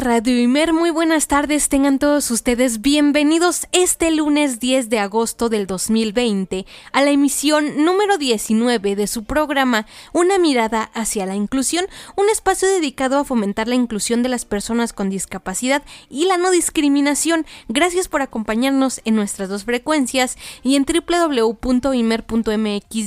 [0.00, 5.66] Radio Imer, muy buenas tardes, tengan todos ustedes bienvenidos este lunes 10 de agosto del
[5.66, 9.84] 2020 a la emisión número 19 de su programa
[10.14, 11.84] Una mirada hacia la inclusión,
[12.16, 16.50] un espacio dedicado a fomentar la inclusión de las personas con discapacidad y la no
[16.50, 17.44] discriminación.
[17.68, 21.60] Gracias por acompañarnos en nuestras dos frecuencias y en www.imer.mx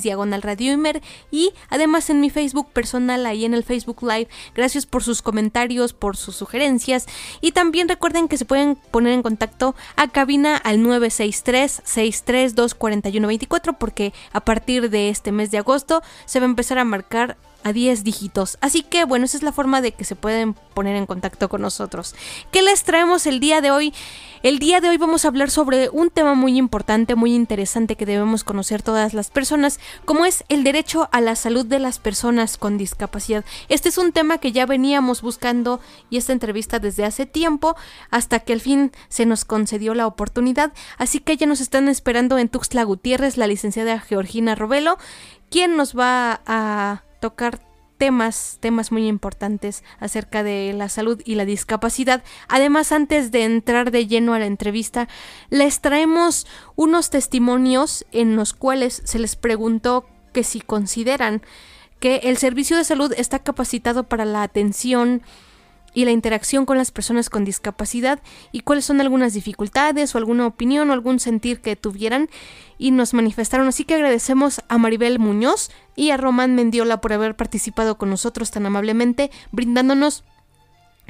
[0.03, 4.27] diagonal Radio Imer y además en mi Facebook personal ahí en el Facebook Live.
[4.53, 6.74] Gracias por sus comentarios, por sus sugerencias
[7.41, 13.73] y también recuerden que se pueden poner en contacto a cabina al 963 632 4124
[13.73, 17.73] porque a partir de este mes de agosto se va a empezar a marcar a
[17.73, 18.59] 10 dígitos.
[18.61, 21.63] Así que bueno, esa es la forma de que se pueden poner en contacto con
[21.63, 22.13] nosotros.
[22.51, 23.91] ¿Qué les traemos el día de hoy?
[24.43, 28.05] El día de hoy vamos a hablar sobre un tema muy importante, muy interesante que
[28.05, 32.59] debemos conocer todas las personas, como es el derecho a la salud de las personas
[32.59, 33.43] con discapacidad.
[33.67, 35.79] Este es un tema que ya veníamos buscando
[36.11, 37.75] y esta entrevista desde hace tiempo
[38.11, 40.71] hasta que al fin se nos concedió la oportunidad.
[40.99, 44.99] Así que ya nos están esperando en Tuxtla Gutiérrez la licenciada Georgina Robelo,
[45.49, 47.59] quien nos va a tocar
[47.97, 52.23] temas, temas muy importantes acerca de la salud y la discapacidad.
[52.47, 55.07] Además, antes de entrar de lleno a la entrevista,
[55.49, 61.41] les traemos unos testimonios en los cuales se les preguntó que si consideran
[61.99, 65.23] que el servicio de salud está capacitado para la atención
[65.95, 68.19] y la interacción con las personas con discapacidad
[68.51, 72.29] y cuáles son algunas dificultades o alguna opinión o algún sentir que tuvieran
[72.77, 73.67] y nos manifestaron.
[73.67, 78.51] Así que agradecemos a Maribel Muñoz y a Román Mendiola por haber participado con nosotros
[78.51, 80.23] tan amablemente, brindándonos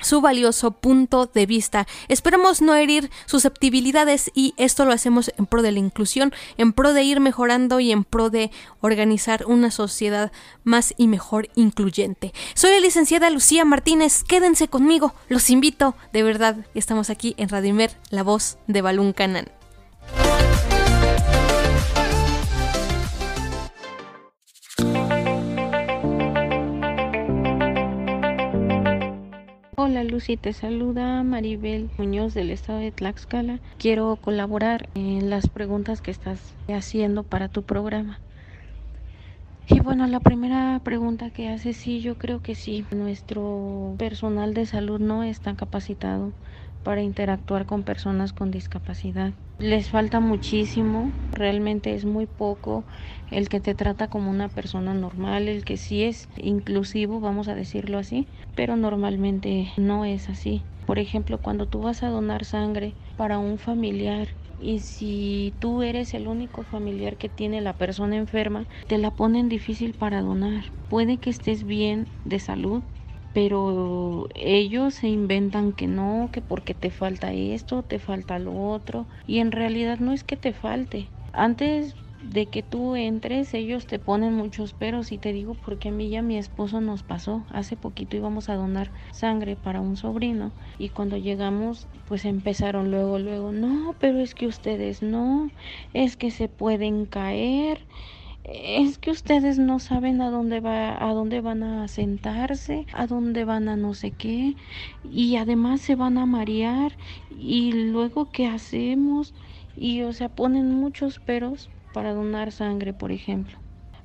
[0.01, 1.87] su valioso punto de vista.
[2.07, 6.93] Esperamos no herir susceptibilidades y esto lo hacemos en pro de la inclusión, en pro
[6.93, 8.51] de ir mejorando y en pro de
[8.81, 10.31] organizar una sociedad
[10.63, 12.33] más y mejor incluyente.
[12.53, 17.91] Soy la licenciada Lucía Martínez, quédense conmigo, los invito, de verdad, estamos aquí en Radimer,
[18.09, 19.51] la voz de Balún Canán.
[29.87, 33.59] Hola Lucy, te saluda Maribel Muñoz del estado de Tlaxcala.
[33.77, 38.19] Quiero colaborar en las preguntas que estás haciendo para tu programa.
[39.67, 42.83] Y bueno, la primera pregunta que hace, sí, yo creo que sí.
[42.89, 46.33] Nuestro personal de salud no está capacitado
[46.81, 49.33] para interactuar con personas con discapacidad.
[49.57, 52.85] Les falta muchísimo, realmente es muy poco
[53.31, 57.55] el que te trata como una persona normal, el que sí es inclusivo, vamos a
[57.55, 60.65] decirlo así, pero normalmente no es así.
[60.85, 64.27] Por ejemplo, cuando tú vas a donar sangre para un familiar
[64.59, 69.47] y si tú eres el único familiar que tiene la persona enferma, te la ponen
[69.47, 70.65] difícil para donar.
[70.89, 72.83] Puede que estés bien de salud,
[73.35, 79.09] pero ellos se inventan que no, que porque te falta esto, te falta lo otro,
[79.25, 81.11] y en realidad no es que te falte.
[81.33, 85.91] Antes de que tú entres, ellos te ponen muchos peros y te digo porque a
[85.91, 87.45] mí y a mi esposo nos pasó.
[87.49, 93.19] Hace poquito íbamos a donar sangre para un sobrino y cuando llegamos pues empezaron luego,
[93.19, 95.51] luego, no, pero es que ustedes no,
[95.91, 97.85] es que se pueden caer
[98.47, 103.43] es que ustedes no saben a dónde va a dónde van a sentarse, a dónde
[103.43, 104.55] van a no sé qué
[105.03, 106.91] y además se van a marear
[107.31, 109.33] y luego qué hacemos
[109.75, 113.57] y o sea, ponen muchos peros para donar sangre, por ejemplo.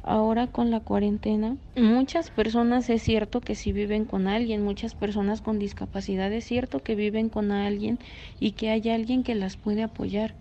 [0.03, 5.43] Ahora con la cuarentena, muchas personas es cierto que si viven con alguien, muchas personas
[5.43, 7.99] con discapacidad es cierto que viven con alguien
[8.41, 10.35] y que hay alguien que las puede apoyar.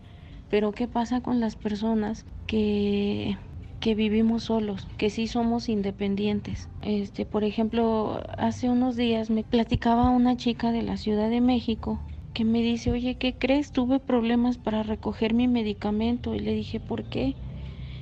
[0.50, 3.38] Pero ¿qué pasa con las personas que
[3.79, 6.69] que vivimos solos, que sí somos independientes.
[6.81, 12.05] Este, por ejemplo, hace unos días me platicaba una chica de la Ciudad de México
[12.33, 13.71] que me dice, "Oye, ¿qué crees?
[13.71, 17.37] Tuve problemas para recoger mi medicamento." Y le dije, "¿Por qué?"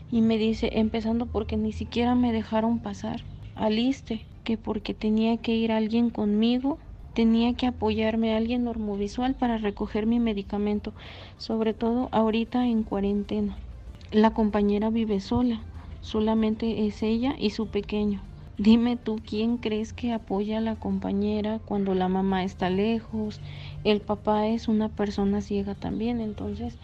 [0.10, 5.56] Y me dice, "Empezando porque ni siquiera me dejaron pasar." aliste, que porque tenía que
[5.56, 6.80] ir alguien conmigo,
[7.14, 10.94] tenía que apoyarme a alguien normovisual para recoger mi medicamento,
[11.38, 13.67] sobre todo ahorita en cuarentena.
[14.12, 15.66] La compañera vive sola,
[16.00, 18.22] solamente es ella y su pequeño.
[18.58, 23.42] Dime tú quién crees que apoya a la compañera cuando la mamá está lejos,
[23.84, 26.80] el papá es una persona ciega también, entonces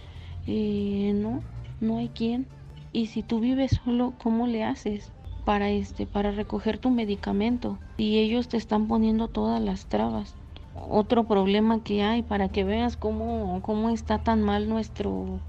[0.46, 1.42] eh, no,
[1.80, 2.46] no hay quien.
[2.92, 5.14] Y si tú vives solo, ¿cómo le haces
[5.46, 7.80] para este, para recoger tu medicamento?
[7.96, 10.36] Y ellos te están poniendo todas las trabas.
[10.74, 15.42] Otro problema que hay para que veas cómo, cómo está tan mal nuestro,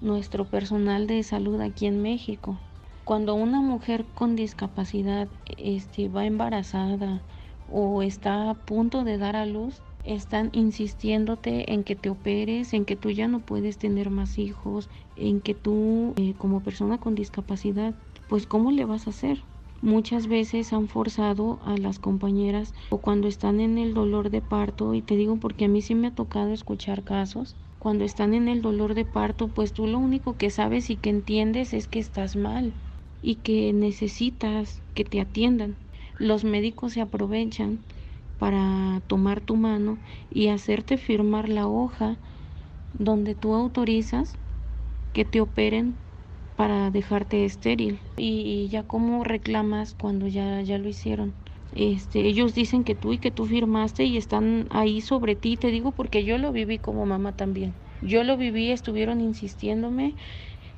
[0.00, 2.58] nuestro personal de salud aquí en México
[3.08, 7.22] cuando una mujer con discapacidad este, va embarazada
[7.66, 12.84] o está a punto de dar a luz, están insistiéndote en que te operes, en
[12.84, 17.14] que tú ya no puedes tener más hijos, en que tú eh, como persona con
[17.14, 17.94] discapacidad,
[18.28, 19.42] pues ¿cómo le vas a hacer?
[19.80, 24.92] Muchas veces han forzado a las compañeras o cuando están en el dolor de parto,
[24.92, 28.48] y te digo porque a mí sí me ha tocado escuchar casos, cuando están en
[28.48, 31.98] el dolor de parto, pues tú lo único que sabes y que entiendes es que
[31.98, 32.74] estás mal,
[33.20, 35.76] y que necesitas que te atiendan.
[36.18, 37.84] Los médicos se aprovechan
[38.38, 39.98] para tomar tu mano
[40.30, 42.18] y hacerte firmar la hoja
[42.92, 44.34] donde tú autorizas
[45.12, 45.98] que te operen
[46.56, 51.34] para dejarte estéril y, ya como reclamas cuando ya, ya lo hicieron.
[51.70, 55.68] Este, ellos dicen que tú y que tú firmaste y están ahí sobre ti, te
[55.70, 57.80] digo porque yo lo viví como mamá también.
[58.00, 60.16] Yo lo viví, estuvieron insistiéndome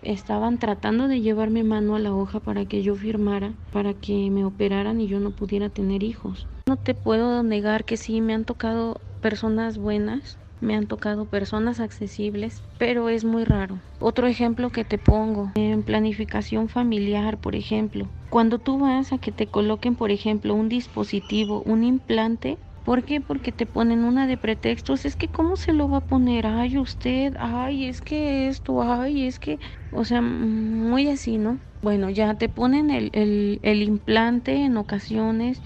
[0.02, 4.44] estaban tratando de llevarme mano a la hoja para que yo firmara, para que me
[4.44, 6.48] operaran y yo no pudiera tener hijos.
[6.66, 11.80] No te puedo negar que sí, me han tocado personas buenas, me han tocado personas
[11.80, 13.82] accesibles, pero es muy raro.
[13.98, 19.32] Otro ejemplo que te pongo, en planificación familiar, por ejemplo, cuando tú vas a que
[19.32, 23.20] te coloquen, por ejemplo, un dispositivo, un implante, ¿Por qué?
[23.20, 25.04] Porque te ponen una de pretextos.
[25.04, 26.46] Es que ¿cómo se lo va a poner?
[26.46, 29.60] Ay, usted, ay, es que esto, ay, es que,
[29.90, 31.60] o sea, muy así, ¿no?
[31.82, 35.62] Bueno, ya te ponen el, el, el implante en ocasiones,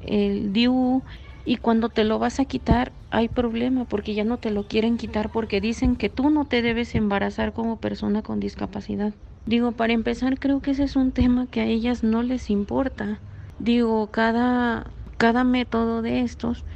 [0.00, 1.04] el DIU,
[1.46, 4.98] y cuando te lo vas a quitar hay problema porque ya no te lo quieren
[4.98, 9.14] quitar porque dicen que tú no te debes embarazar como persona con discapacidad.
[9.46, 13.22] Digo, para empezar, creo que ese es un tema que a ellas no les importa.
[13.58, 16.66] Digo, cada cada método de estos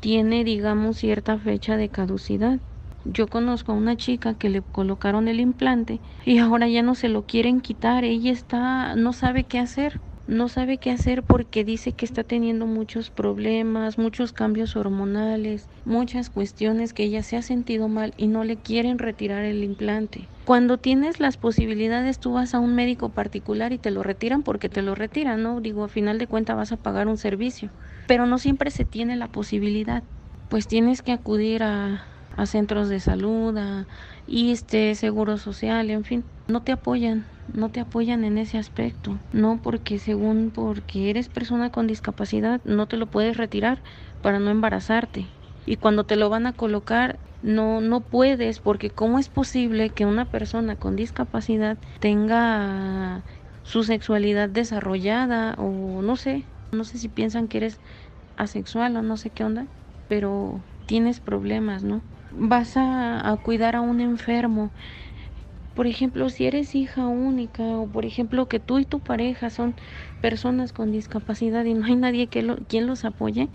[0.00, 2.60] tiene, digamos, cierta fecha de caducidad.
[3.04, 7.08] Yo conozco a una chica que le colocaron el implante y ahora ya no se
[7.08, 8.04] lo quieren quitar.
[8.04, 12.66] Ella está, no sabe qué hacer no sabe qué hacer porque dice que está teniendo
[12.66, 18.44] muchos problemas, muchos cambios hormonales, muchas cuestiones que ella se ha sentido mal y no
[18.44, 20.28] le quieren retirar el implante.
[20.44, 24.68] Cuando tienes las posibilidades, tú vas a un médico particular y te lo retiran porque
[24.68, 25.60] te lo retiran, ¿no?
[25.60, 27.72] Digo, a final de cuentas vas a pagar un servicio,
[28.06, 30.04] pero no siempre se tiene la posibilidad.
[30.48, 33.88] Pues tienes que acudir a, a centros de salud, a
[34.26, 39.60] este seguro social, en fin, no te apoyan, no te apoyan en ese aspecto, no
[39.62, 43.82] porque según porque eres persona con discapacidad no te lo puedes retirar
[44.20, 45.32] para no embarazarte
[45.64, 50.06] y cuando te lo van a colocar no no puedes porque cómo es posible que
[50.06, 53.24] una persona con discapacidad tenga
[53.62, 57.80] su sexualidad desarrollada o no sé, no sé si piensan que eres
[58.36, 59.68] asexual o no sé qué onda,
[60.06, 62.04] pero tienes problemas, ¿no?
[62.30, 64.72] Vas a, a cuidar a un enfermo
[65.76, 69.76] por ejemplo, si eres hija única o por ejemplo que tú y tu pareja son
[70.20, 73.52] personas con discapacidad y no hay nadie que lo, quien los apoye,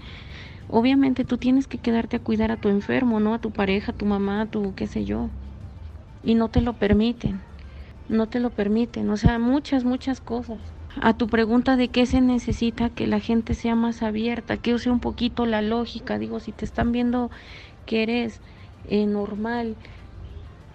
[0.68, 3.96] obviamente tú tienes que quedarte a cuidar a tu enfermo, no a tu pareja, a
[3.96, 5.32] tu mamá, a tu qué sé yo.
[6.22, 7.44] Y no te lo permiten.
[8.08, 10.76] No te lo permiten, o sea, muchas muchas cosas.
[11.02, 14.92] A tu pregunta de qué se necesita que la gente sea más abierta, que use
[14.92, 17.32] un poquito la lógica, digo, si te están viendo
[17.86, 18.42] que eres
[18.84, 19.78] eh, normal,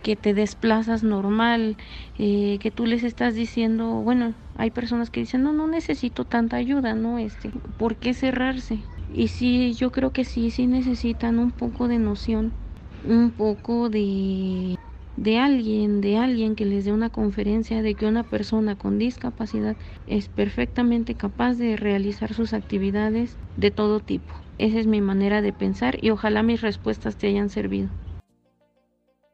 [0.07, 1.77] que te desplazas normal,
[2.17, 6.57] eh, que tú les estás diciendo, bueno, hay personas que dicen, no, no necesito tanta
[6.57, 7.19] ayuda, ¿no?
[7.19, 8.89] Este, ¿por qué cerrarse?
[9.09, 12.57] Y sí, yo creo que sí, sí necesitan un poco de noción,
[13.03, 14.77] un poco de,
[15.17, 19.77] de alguien, de alguien que les dé una conferencia de que una persona con discapacidad
[20.07, 24.35] es perfectamente capaz de realizar sus actividades de todo tipo.
[24.59, 27.97] Esa es mi manera de pensar y ojalá mis respuestas te hayan servido.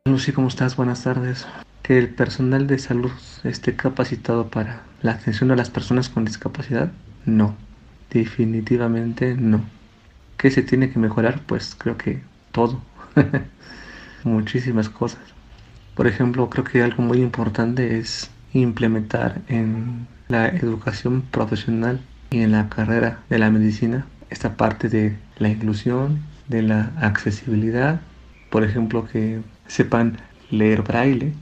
[0.04, 0.74] Lucy, ¿cómo estás?
[0.74, 1.46] Buenas tardes.
[1.84, 3.12] Que el personal de salud
[3.44, 6.90] esté capacitado para la atención a las personas con discapacidad,
[7.24, 7.54] no.
[8.10, 9.64] Definitivamente no.
[10.38, 11.42] ¿Qué se tiene que mejorar?
[11.46, 12.82] Pues creo que todo.
[14.24, 15.22] Muchísimas cosas.
[15.94, 22.50] Por ejemplo, creo que algo muy importante es implementar en la educación profesional y en
[22.50, 28.00] la carrera de la medicina esta parte de la inclusión, de la accesibilidad,
[28.50, 29.40] por ejemplo que
[29.72, 30.18] sepan
[30.50, 31.32] leer braille,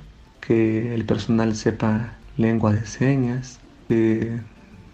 [0.41, 3.59] que el personal sepa lengua de señas,
[3.89, 4.39] que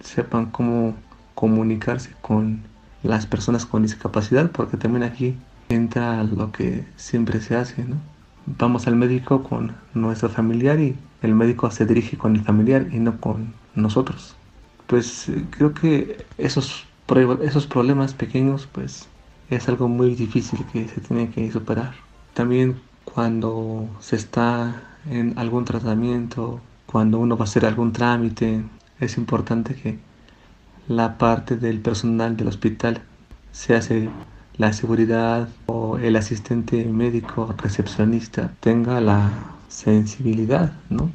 [0.00, 0.95] sepan cómo
[1.35, 2.62] comunicarse con
[3.02, 5.37] las personas con discapacidad, porque también aquí
[5.69, 7.97] entra lo que siempre se hace, ¿no?
[8.47, 13.00] Vamos al médico con nuestro familiar y el médico se dirige con el familiar y
[13.00, 14.35] no con nosotros.
[14.87, 16.87] Pues eh, creo que esos,
[17.43, 19.09] esos problemas pequeños pues
[19.50, 21.93] es algo muy difícil que se tiene que superar.
[22.33, 22.76] También
[23.16, 28.62] cuando se está en algún tratamiento, cuando uno va a hacer algún trámite,
[29.00, 29.99] es importante que
[30.87, 33.00] la parte del personal del hospital
[33.52, 34.11] se hace
[34.58, 39.30] la seguridad o el asistente médico recepcionista tenga la
[39.68, 41.11] sensibilidad, ¿no?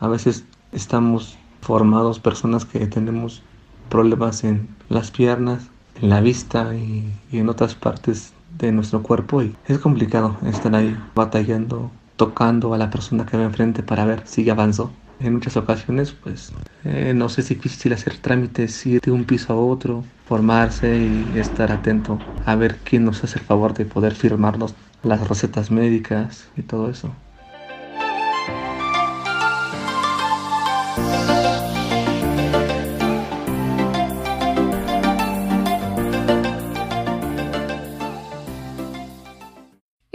[0.00, 0.42] A veces
[0.72, 3.44] estamos formados personas que tenemos
[3.90, 5.68] problemas en las piernas,
[6.02, 10.74] en la vista y, y en otras partes de nuestro cuerpo y es complicado estar
[10.74, 15.56] ahí batallando, tocando a la persona que va enfrente para ver si avanzó en muchas
[15.56, 16.52] ocasiones, pues
[16.84, 21.38] eh, no sé es difícil hacer trámites, ir de un piso a otro, formarse y
[21.38, 26.50] estar atento a ver quién nos hace el favor de poder firmarnos las recetas médicas
[26.56, 27.23] y todo eso.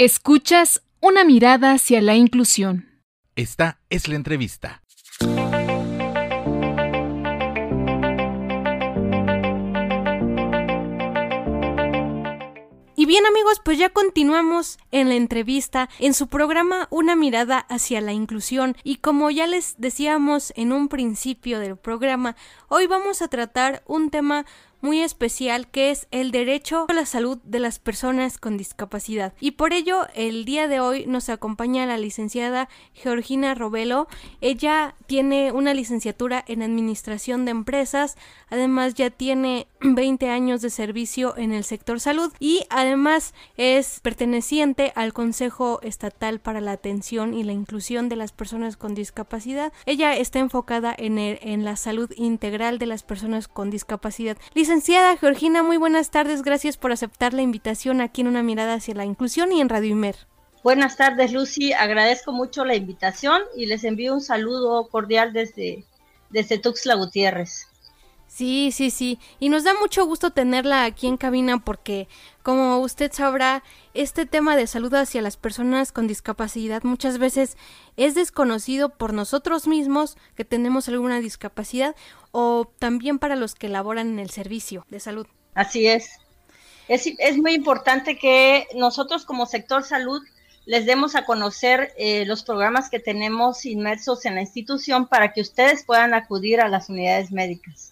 [0.01, 3.03] Escuchas una mirada hacia la inclusión.
[3.35, 4.81] Esta es la entrevista.
[12.95, 17.99] Y bien amigos, pues ya continuamos en la entrevista en su programa Una mirada hacia
[17.99, 22.37] la inclusión y como ya les decíamos en un principio del programa,
[22.69, 24.45] hoy vamos a tratar un tema
[24.81, 29.33] muy especial que es el derecho a la salud de las personas con discapacidad.
[29.39, 34.07] Y por ello, el día de hoy nos acompaña la licenciada Georgina Robelo.
[34.41, 38.17] Ella tiene una licenciatura en Administración de Empresas,
[38.49, 44.91] además ya tiene 20 años de servicio en el sector salud y además es perteneciente
[44.95, 49.73] al Consejo Estatal para la Atención y la Inclusión de las Personas con Discapacidad.
[49.85, 54.37] Ella está enfocada en, en la salud integral de las personas con discapacidad.
[54.69, 56.43] Licenciada Georgina, muy buenas tardes.
[56.43, 59.89] Gracias por aceptar la invitación aquí en Una Mirada hacia la Inclusión y en Radio
[59.89, 60.15] Imer.
[60.63, 61.73] Buenas tardes, Lucy.
[61.73, 65.85] Agradezco mucho la invitación y les envío un saludo cordial desde,
[66.29, 67.68] desde Tuxtla Gutiérrez.
[68.29, 69.19] Sí, sí, sí.
[69.39, 72.07] Y nos da mucho gusto tenerla aquí en cabina porque,
[72.43, 73.63] como usted sabrá,
[73.95, 77.57] este tema de salud hacia las personas con discapacidad muchas veces
[77.97, 81.95] es desconocido por nosotros mismos que tenemos alguna discapacidad
[82.31, 85.25] o también para los que laboran en el servicio de salud.
[85.55, 86.11] Así es.
[86.87, 90.21] Es, es muy importante que nosotros como sector salud
[90.67, 95.41] les demos a conocer eh, los programas que tenemos inmersos en la institución para que
[95.41, 97.88] ustedes puedan acudir a las unidades médicas.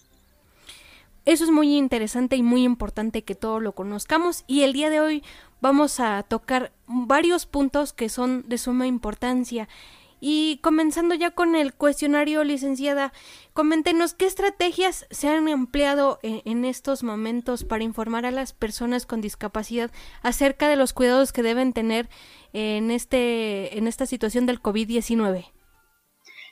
[1.28, 5.02] Eso es muy interesante y muy importante que todo lo conozcamos y el día de
[5.02, 5.22] hoy
[5.60, 9.68] vamos a tocar varios puntos que son de suma importancia.
[10.20, 13.12] Y comenzando ya con el cuestionario, licenciada,
[13.52, 19.04] coméntenos qué estrategias se han empleado en, en, estos momentos para informar a las personas
[19.04, 19.90] con discapacidad
[20.22, 22.08] acerca de los cuidados que deben tener
[22.54, 25.44] en, este, en esta situación del COVID-19.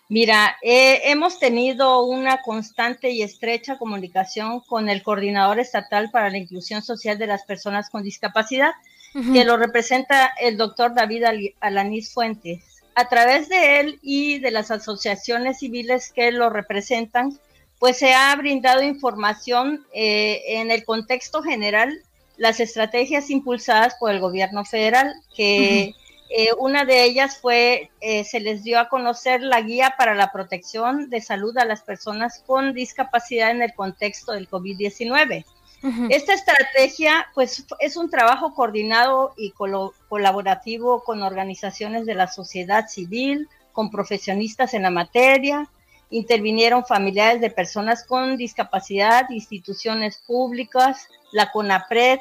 [0.09, 6.39] Mira, eh, hemos tenido una constante y estrecha comunicación con el Coordinador Estatal para la
[6.39, 8.71] Inclusión Social de las Personas con Discapacidad,
[9.15, 9.33] uh -huh.
[9.33, 11.25] que lo representa el doctor David
[11.61, 12.63] Alanís Fuentes.
[12.95, 17.39] A través de él y de las asociaciones civiles que lo representan,
[17.81, 21.93] pues se ha brindado información eh, en el contexto general,
[22.37, 25.93] las estrategias impulsadas por el gobierno federal, que...
[25.95, 29.95] Uh -huh eh, una de ellas fue, eh, se les dio a conocer la guía
[29.97, 35.45] para la protección de salud a las personas con discapacidad en el contexto del COVID-19.
[35.83, 36.09] Uh -huh.
[36.11, 42.89] Esta estrategia, pues, es un trabajo coordinado y col colaborativo con organizaciones de la sociedad
[42.89, 45.69] civil, con profesionistas en la materia,
[46.11, 52.21] intervinieron familiares de personas con discapacidad, instituciones públicas, la CONAPRED,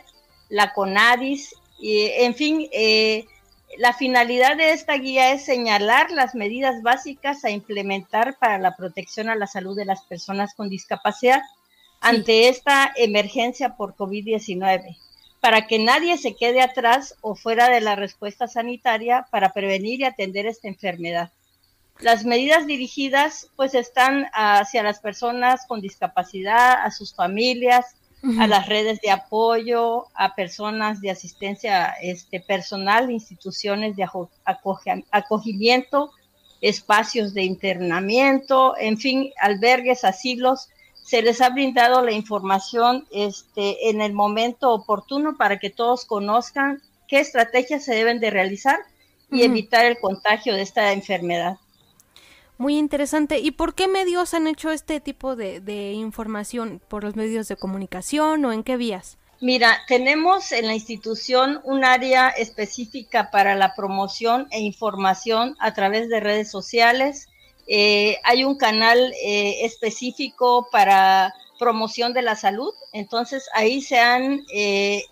[0.49, 3.25] la CONADIS, y, en fin, eh,
[3.77, 9.29] la finalidad de esta guía es señalar las medidas básicas a implementar para la protección
[9.29, 11.97] a la salud de las personas con discapacidad sí.
[12.01, 14.97] ante esta emergencia por COVID-19,
[15.41, 20.05] para que nadie se quede atrás o fuera de la respuesta sanitaria para prevenir y
[20.05, 21.31] atender esta enfermedad.
[21.99, 27.95] Las medidas dirigidas pues están hacia las personas con discapacidad, a sus familias,
[28.39, 34.07] a las redes de apoyo, a personas de asistencia este, personal, instituciones de
[35.11, 36.11] acogimiento,
[36.61, 40.69] espacios de internamiento, en fin, albergues, asilos.
[41.03, 46.81] Se les ha brindado la información este, en el momento oportuno para que todos conozcan
[47.07, 48.79] qué estrategias se deben de realizar
[49.31, 51.57] y evitar el contagio de esta enfermedad.
[52.57, 53.39] Muy interesante.
[53.39, 56.81] ¿Y por qué medios han hecho este tipo de, información?
[56.87, 59.17] ¿Por los medios de comunicación o en qué vías?
[59.41, 66.07] Mira, tenemos en la institución un área específica para la promoción e información a través
[66.07, 67.27] de redes sociales.
[67.67, 72.73] Eh, hay un canal eh, específico para promoción de la salud.
[72.93, 75.03] Entonces ahí se han eh,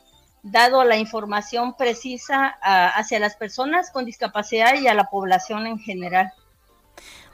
[0.44, 6.32] dado la información precisa hacia las personas con discapacidad y a la población en general.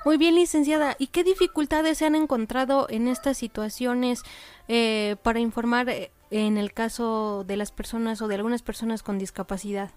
[0.06, 0.96] Muy bien, licenciada.
[0.98, 4.24] ¿Y qué dificultades se han encontrado en estas situaciones
[4.68, 9.20] eh, para informar eh, en el caso de las personas o de algunas personas con
[9.20, 9.92] discapacidad?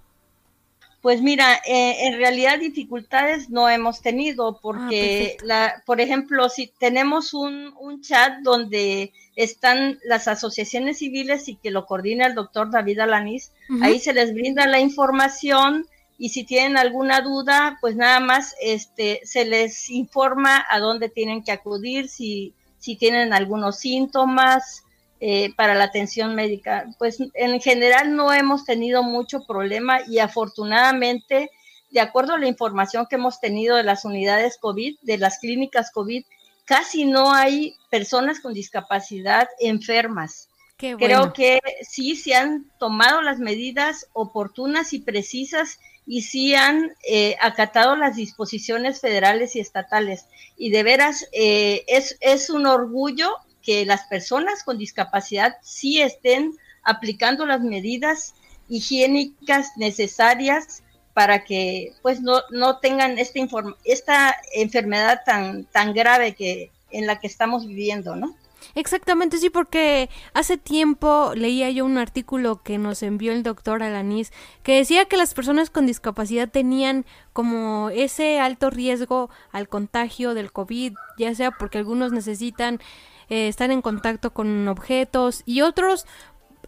[1.03, 6.69] Pues mira, eh, en realidad dificultades no hemos tenido porque, ah, la, por ejemplo, si
[6.79, 12.71] tenemos un, un, chat donde están las asociaciones civiles y que lo coordina el doctor
[12.71, 15.89] David Alanis, ahí se les brinda la información
[16.19, 21.43] y si tienen alguna duda, pues nada más este, se les informa a dónde tienen
[21.43, 24.85] que acudir, si, si tienen algunos síntomas
[25.21, 26.87] eh, para la atención médica.
[26.99, 31.51] Pues en general no hemos tenido mucho problema y afortunadamente,
[31.91, 35.91] de acuerdo a la información que hemos tenido de las unidades COVID, de las clínicas
[35.91, 36.25] COVID,
[36.65, 40.49] casi no hay personas con discapacidad enfermas.
[40.77, 47.37] Creo que sí se han tomado las medidas oportunas y precisas y sí han eh,
[47.41, 50.27] acatado las disposiciones federales y estatales.
[50.57, 56.57] Y de veras eh, es, es un orgullo que las personas con discapacidad sí estén
[56.83, 58.35] aplicando las medidas
[58.69, 60.83] higiénicas necesarias
[61.15, 63.41] para que pues no, no tengan esta,
[63.85, 68.35] esta enfermedad tan, tan grave que, en la que estamos viviendo, ¿no?
[68.75, 74.33] Exactamente, sí, porque hace tiempo leía yo un artículo que nos envió el doctor Alanis
[74.63, 80.53] que decía que las personas con discapacidad tenían como ese alto riesgo al contagio del
[80.53, 82.81] COVID, ya sea porque algunos necesitan
[83.29, 86.07] eh, estar en contacto con objetos y otros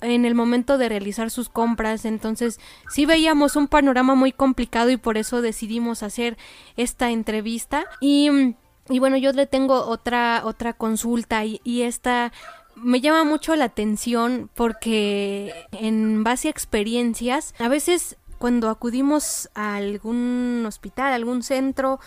[0.01, 2.05] en el momento de realizar sus compras.
[2.05, 6.37] Entonces, sí veíamos un panorama muy complicado y por eso decidimos hacer
[6.77, 7.87] esta entrevista.
[8.01, 8.55] Y mm,
[8.89, 12.33] y bueno, yo le tengo otra, otra consulta y, y esta
[12.77, 19.77] me llama mucho la atención porque en base a experiencias, a veces cuando acudimos a
[19.77, 22.01] algún hospital, algún centro,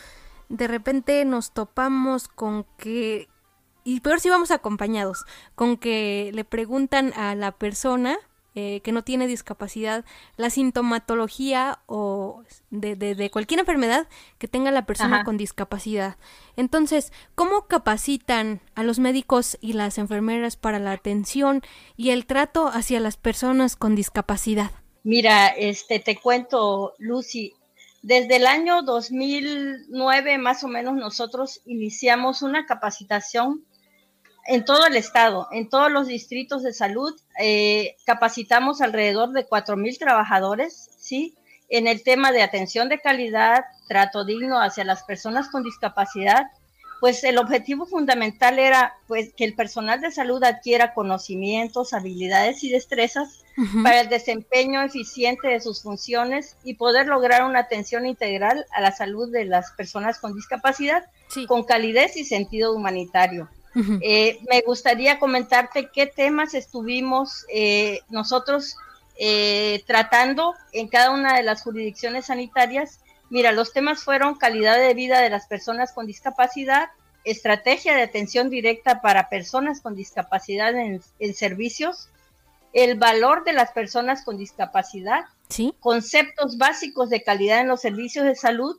[0.49, 3.27] de repente nos topamos con que,
[3.83, 8.17] y peor si vamos acompañados, con que le preguntan a la persona
[8.59, 10.03] eh, que no tiene discapacidad,
[10.35, 12.41] la sintomatología o
[12.71, 14.07] de, de, cualquier enfermedad
[14.39, 16.17] que tenga la persona con discapacidad.
[16.55, 21.61] Entonces, ¿cómo capacitan a los médicos y las enfermeras para la atención
[21.97, 24.71] y el trato hacia las personas con discapacidad?
[25.03, 27.53] Mira, este te cuento, Lucy,
[28.01, 33.66] desde el año 2009 más o menos nosotros iniciamos una capacitación
[34.47, 39.97] en todo el estado, en todos los distritos de salud, eh, capacitamos alrededor de mil
[39.97, 41.35] trabajadores, ¿sí?
[41.69, 46.45] En el tema de atención de calidad, trato digno hacia las personas con discapacidad,
[47.01, 52.69] pues el objetivo fundamental era pues que el personal de salud adquiera conocimientos, habilidades y
[52.69, 53.43] destrezas
[53.83, 58.91] para el desempeño eficiente de sus funciones y poder lograr una atención integral a la
[58.91, 61.05] salud de las personas con discapacidad
[61.47, 63.49] con calidez y sentido humanitario.
[64.01, 68.75] Eh, me gustaría comentarte qué temas estuvimos eh, nosotros
[69.19, 73.01] eh, tratando en cada una de las jurisdicciones sanitarias.
[73.29, 76.89] Mira, los temas fueron calidad de vida de las personas con discapacidad,
[77.23, 81.01] estrategia de atención directa para personas con discapacidad en,
[81.33, 82.09] servicios,
[82.73, 85.25] el valor de las personas con discapacidad,
[85.79, 88.77] conceptos básicos de calidad en los servicios de salud,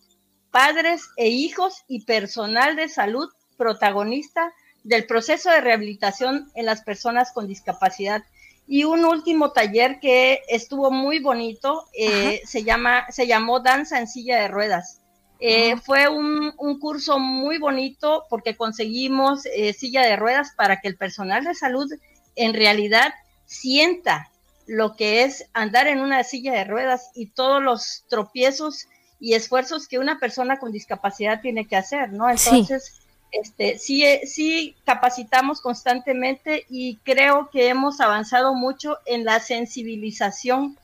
[0.50, 4.54] padres e hijos y personal de salud protagonista
[4.88, 8.22] del proceso de rehabilitación en las personas con discapacidad.
[8.66, 14.07] Y un último taller que estuvo muy bonito, eh, se, llama, se llamó Danza en
[14.07, 15.01] silla de ruedas.
[15.40, 20.96] Eh, fue un, curso muy bonito porque conseguimos eh, silla de ruedas para que el
[20.96, 21.88] personal de salud
[22.35, 23.12] en realidad
[23.44, 24.31] sienta
[24.66, 28.87] lo que es andar en una silla de ruedas y todos los tropiezos
[29.20, 32.29] y esfuerzos que una persona con discapacidad tiene que hacer, ¿no?
[32.29, 40.78] Entonces, este, sí, sí capacitamos constantemente y creo que hemos avanzado mucho en la sensibilización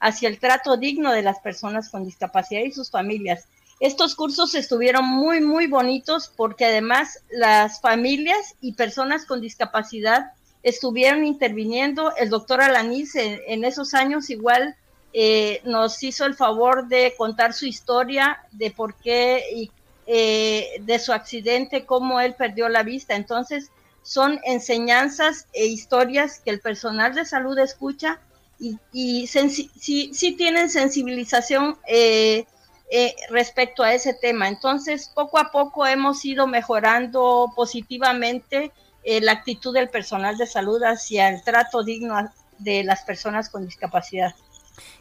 [0.00, 3.46] hacia el trato digno de las personas con discapacidad y sus familias.
[3.80, 10.32] Estos cursos estuvieron muy, muy bonitos porque además las familias y personas con discapacidad
[10.62, 12.14] estuvieron interviniendo.
[12.16, 14.74] El doctor Alaniz en, esos años igual
[15.12, 19.70] eh, nos hizo el favor de contar su historia de por qué y
[20.10, 23.14] eh, de su accidente, cómo él perdió la vista.
[23.14, 23.70] Entonces,
[24.02, 28.18] son enseñanzas e historias que el personal de salud escucha
[28.58, 32.46] y, y sí, tienen sensibilización eh,
[32.90, 34.48] eh, respecto a ese tema.
[34.48, 38.72] Entonces, poco a poco hemos ido mejorando positivamente
[39.04, 44.34] la actitud del personal de salud hacia el trato digno de las personas con discapacidad.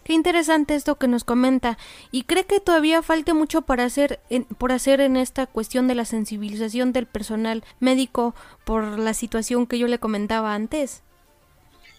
[0.03, 1.77] Qué interesante esto que nos comenta.
[2.11, 4.19] ¿Y cree que todavía falte mucho para hacer
[4.57, 8.35] por hacer en esta cuestión de la sensibilización del personal médico
[8.65, 11.03] por la situación que yo le comentaba antes?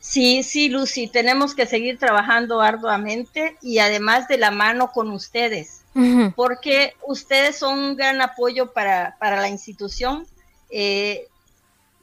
[0.01, 5.83] Sí, sí, Lucy, tenemos que seguir trabajando arduamente y además de la mano con ustedes,
[6.37, 10.27] porque ustedes son un gran apoyo para, para la institución.
[10.71, 11.27] Eh,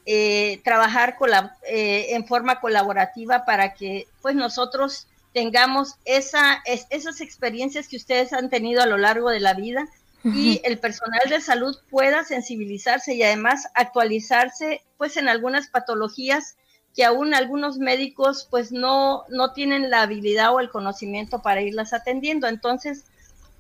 [0.07, 7.19] eh, trabajar con la, eh, en forma colaborativa para que pues nosotros tengamos esa, esas
[7.19, 9.86] experiencias que ustedes han tenido a lo largo de la vida
[10.24, 16.56] y el personal de salud pueda sensibilizarse y además actualizarse pues en algunas patologías
[16.95, 21.91] que aún algunos médicos pues no, no tienen la habilidad o el conocimiento para irlas
[21.91, 22.48] atendiendo.
[22.48, 23.04] Entonces,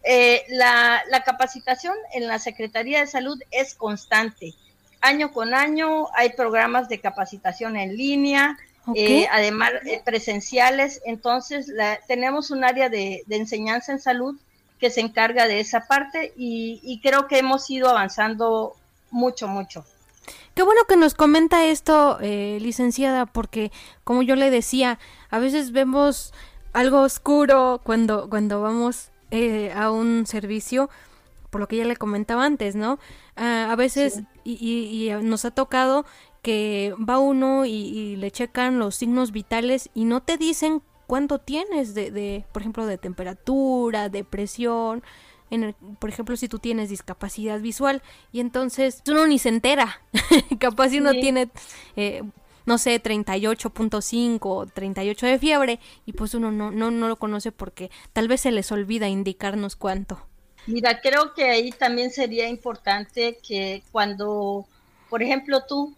[0.03, 4.53] eh, la, la capacitación en la Secretaría de Salud es constante.
[5.01, 8.57] Año con año hay programas de capacitación en línea,
[8.93, 11.01] eh, además eh, presenciales.
[11.05, 11.71] Entonces,
[12.07, 14.35] tenemos un área de, enseñanza en salud
[14.79, 18.75] que se encarga de esa parte y, creo que hemos ido avanzando
[19.09, 19.85] mucho, mucho.
[20.53, 23.71] Qué bueno que nos comenta esto, eh, licenciada, porque
[24.03, 26.33] como yo le decía, a veces vemos
[26.73, 29.11] algo oscuro cuando, cuando vamos
[29.75, 30.89] a un servicio,
[31.55, 32.99] por lo que ya le comentaba antes, ¿no?
[33.37, 36.05] Ah, a veces, y, nos ha tocado
[36.45, 41.95] que va uno y, le checan los signos vitales y no te dicen cuánto tienes
[41.95, 45.01] de, de por ejemplo, de temperatura, de presión,
[45.49, 50.03] en el, por ejemplo, si tú tienes discapacidad visual y entonces uno ni se entera,
[50.59, 51.49] capaz si uno tiene,
[51.95, 52.21] eh,
[52.67, 57.51] no sé, 38.5 o 38 de fiebre y pues uno no, no, no lo conoce
[57.51, 60.27] porque tal vez se les olvida indicarnos cuánto.
[60.67, 64.67] Mira, creo que ahí también sería importante que cuando,
[65.09, 65.95] por ejemplo, tú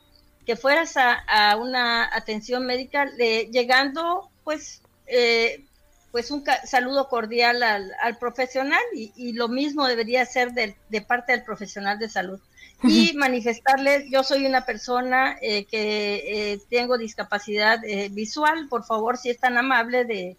[0.47, 3.05] que fueras a, una atención médica
[3.51, 5.65] llegando pues eh,
[6.13, 11.99] pues un saludo cordial al, profesional y, lo mismo debería ser de, parte del profesional
[11.99, 12.39] de salud.
[12.81, 17.81] Y manifestarle yo soy una persona eh, que eh, tengo discapacidad
[18.11, 20.37] visual por favor si es tan amable de,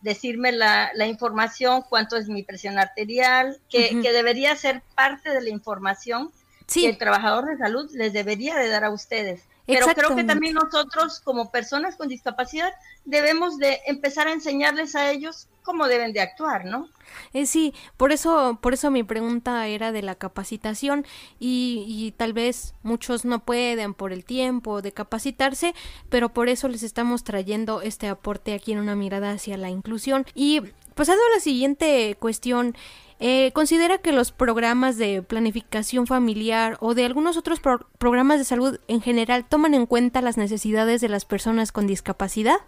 [0.00, 5.50] decirme la, información cuánto es mi presión arterial que, que debería ser parte de la
[5.50, 6.30] información
[6.72, 9.42] que el trabajador de salud les debería de dar a ustedes.
[9.66, 12.72] Pero creo que también nosotros como personas con discapacidad
[13.04, 16.88] debemos de empezar a enseñarles a ellos cómo deben de actuar, ¿no?
[17.34, 21.04] Eh, sí, por eso, por eso mi pregunta era de la capacitación
[21.38, 25.74] y, y tal vez muchos no pueden por el tiempo de capacitarse,
[26.08, 30.24] pero por eso les estamos trayendo este aporte aquí en una mirada hacia la inclusión.
[30.34, 30.62] Y
[30.94, 32.74] pasando a la siguiente cuestión,
[33.20, 37.60] eh, ¿Considera que los programas de planificación familiar o de algunos otros
[37.98, 42.58] programas de salud en general toman en cuenta las necesidades de las personas con discapacidad?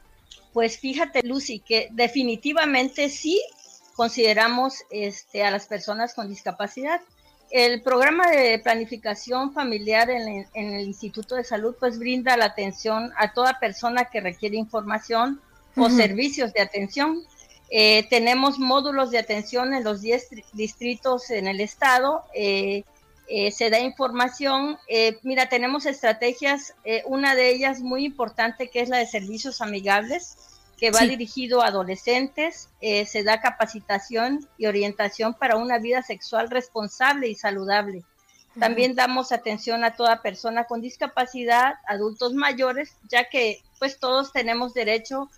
[0.53, 3.41] Pues fíjate, Lucy, que definitivamente sí
[3.95, 7.01] consideramos este, a las personas con discapacidad.
[7.51, 13.33] El programa de planificación familiar en, el Instituto de Salud pues brinda la atención a
[13.33, 15.41] toda persona que requiere información
[15.77, 17.23] o servicios de atención
[17.71, 22.25] eh, tenemos módulos de atención en los 10 distritos en el estado.
[22.35, 22.83] Eh,
[23.29, 24.77] eh, se da información.
[25.23, 30.37] mira, tenemos estrategias, una de ellas muy importante que es la de servicios amigables,
[30.77, 32.69] que va dirigido a adolescentes.
[32.81, 38.03] se da capacitación y orientación para una vida sexual responsable y saludable.
[38.59, 44.75] También damos atención a toda persona con discapacidad, adultos mayores, ya que pues todos tenemos
[44.75, 45.31] derecho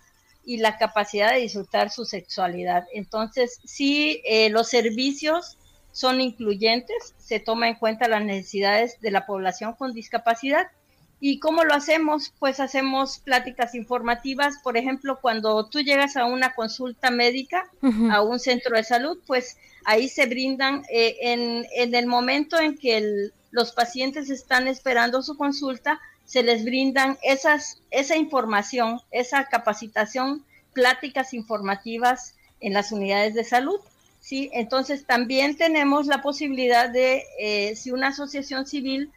[0.45, 2.85] y la capacidad de disfrutar su sexualidad.
[2.93, 5.57] Entonces, sí, eh, los servicios
[5.91, 10.67] son incluyentes, se toma en cuenta las necesidades de la población con discapacidad
[11.25, 12.33] ¿Y cómo lo hacemos?
[12.37, 17.63] Pues hacemos pláticas informativas, por ejemplo, cuando tú llegas a una consulta médica,
[18.11, 22.77] a un centro de salud, pues ahí se brindan eh, en, en, el momento en
[22.77, 30.45] que los pacientes están esperando su consulta, se les brindan esas, esa información, esa capacitación,
[30.73, 33.79] pláticas informativas en las unidades de salud.
[34.19, 34.49] ¿sí?
[34.53, 39.11] Entonces también tenemos la posibilidad de, eh, si una asociación civil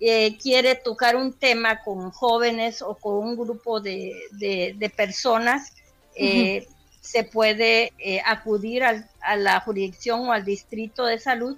[0.00, 5.72] eh, quiere tocar un tema con jóvenes o con un grupo de, de, personas,
[6.16, 6.66] eh,
[7.00, 7.92] se puede
[8.24, 11.56] acudir a la jurisdicción o al distrito de salud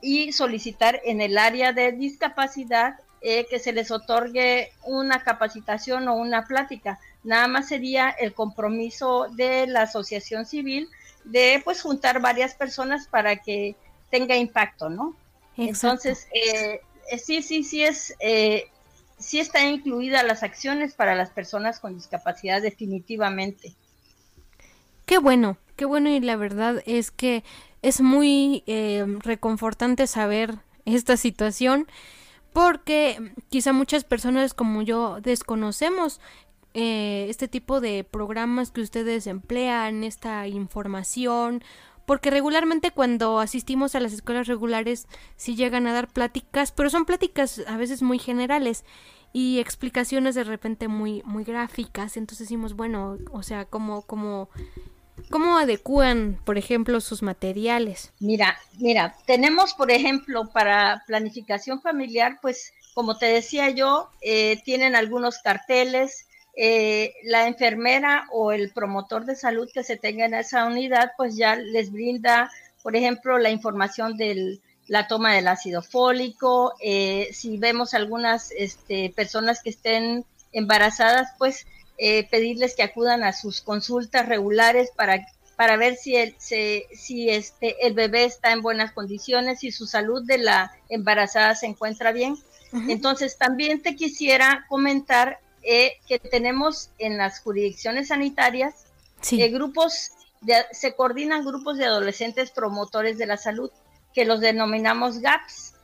[0.00, 6.46] y solicitar en el área de discapacidad que se les otorgue una capacitación o una
[6.46, 6.98] plática.
[7.22, 10.88] Nada más sería el compromiso de la asociación civil
[11.24, 13.76] de pues juntar varias personas para que
[14.10, 15.14] tenga impacto, ¿no?
[15.56, 16.80] Entonces, eh,
[17.10, 18.68] eh, sí, sí, sí es, eh,
[19.18, 23.74] sí está incluida las acciones para las personas con discapacidad definitivamente.
[25.06, 27.42] Qué bueno, qué bueno y la verdad es que
[27.82, 31.88] es muy eh, reconfortante saber esta situación
[32.52, 36.20] porque quizá muchas personas como yo desconocemos
[36.72, 41.62] este tipo de programas que ustedes emplean, esta información
[42.10, 47.04] porque regularmente cuando asistimos a las escuelas regulares sí llegan a dar pláticas, pero son
[47.04, 48.84] pláticas a veces muy generales
[49.32, 54.48] y explicaciones de repente muy muy gráficas, entonces decimos, bueno, o sea, como como
[55.28, 58.12] ¿Cómo adecúan, por ejemplo, sus materiales?
[58.20, 64.94] Mira, mira, tenemos, por ejemplo, para planificación familiar, pues, como te decía yo, eh, tienen
[64.94, 70.66] algunos carteles, eh, la enfermera o el promotor de salud que se tenga en esa
[70.66, 72.50] unidad, pues ya les brinda,
[72.82, 76.74] por ejemplo, la información de la toma del ácido fólico.
[76.82, 81.66] Eh, si vemos algunas este, personas que estén embarazadas, pues
[82.02, 87.86] eh, pedirles que acudan a sus consultas regulares para, para ver si, el, si este,
[87.86, 92.38] el bebé está en buenas condiciones, si su salud de la embarazada se encuentra bien.
[92.88, 98.86] Entonces, también te quisiera comentar eh, que tenemos en las jurisdicciones sanitarias
[99.32, 100.12] eh, grupos,
[100.72, 103.70] se coordinan grupos de adolescentes promotores de la salud
[104.14, 105.74] que los denominamos GAPS.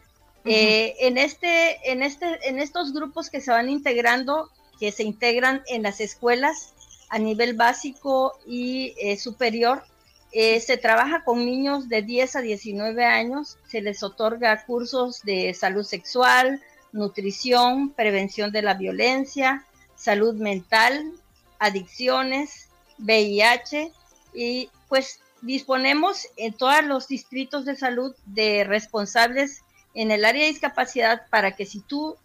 [0.47, 4.49] Eh, en, este, en, este, en estos grupos que se van integrando,
[4.79, 6.73] que se integran en las escuelas
[7.09, 9.85] a nivel básico y superior,
[10.33, 15.85] se trabaja con niños de 10 a 19 años, se les otorga cursos de salud
[15.85, 16.61] sexual,
[16.93, 21.13] nutrición, prevención de la violencia, salud mental,
[21.59, 23.93] adicciones, VIH
[24.35, 29.63] y pues disponemos en todos los distritos de salud de responsables
[29.95, 32.17] en el área de discapacidad para que si tú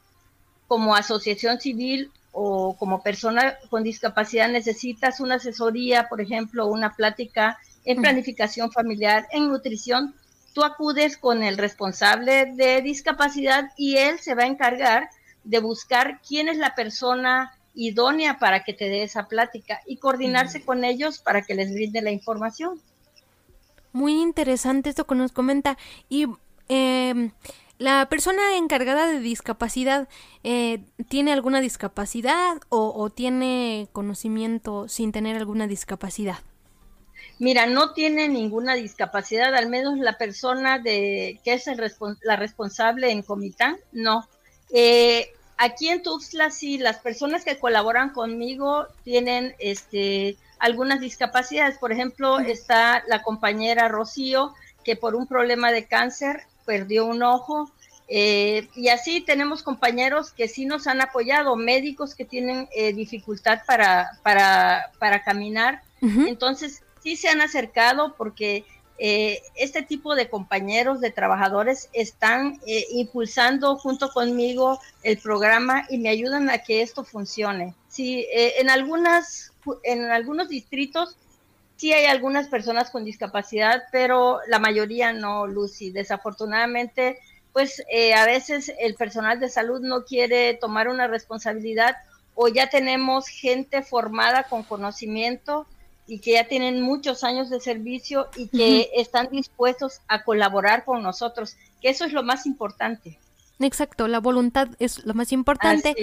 [0.67, 7.57] como asociación civil o como persona con discapacidad necesitas una asesoría, por ejemplo, una plática
[7.83, 10.15] en planificación familiar, en nutrición,
[10.53, 15.09] tú acudes con el responsable de discapacidad y él se va a encargar
[15.43, 20.63] de buscar quién es la persona idónea para que te dé esa plática y coordinarse
[20.63, 22.81] con ellos para que les brinde la información.
[23.93, 25.77] Muy interesante esto que nos comenta.
[26.09, 26.27] Y
[26.69, 27.31] eh,
[27.81, 30.07] la persona encargada de discapacidad
[30.43, 36.37] eh, tiene alguna discapacidad o, o, tiene conocimiento sin tener alguna discapacidad.
[37.39, 41.81] Mira, no tiene ninguna discapacidad, al menos la persona de que es el
[42.21, 44.27] la responsable en Comitán, no.
[44.71, 51.79] Eh, aquí en Tuxtla sí, las personas que colaboran conmigo tienen este algunas discapacidades.
[51.79, 57.69] Por ejemplo, está la compañera Rocío, que por un problema de cáncer perdió un ojo.
[58.07, 63.59] Eh, y así tenemos compañeros que sí nos han apoyado, médicos que tienen eh, dificultad
[63.67, 65.81] para, para, para caminar.
[66.01, 68.63] Entonces, sí se han acercado porque
[68.97, 75.97] eh, este tipo de compañeros, de trabajadores, están eh, impulsando junto conmigo el programa y
[75.97, 77.75] me ayudan a que esto funcione.
[77.89, 79.51] Sí, eh, en algunas,
[79.83, 81.17] en algunos distritos
[81.81, 85.89] sí hay algunas personas con discapacidad, pero la mayoría no, Lucy.
[85.89, 87.17] Desafortunadamente,
[87.53, 87.83] pues
[88.15, 91.95] a veces el personal de salud no quiere tomar una responsabilidad
[92.35, 95.65] o ya tenemos gente formada con conocimiento
[96.05, 101.01] y que ya tienen muchos años de servicio y que están dispuestos a colaborar con
[101.01, 103.17] nosotros, que eso es lo más importante.
[103.63, 105.95] Exacto, la voluntad es lo más importante,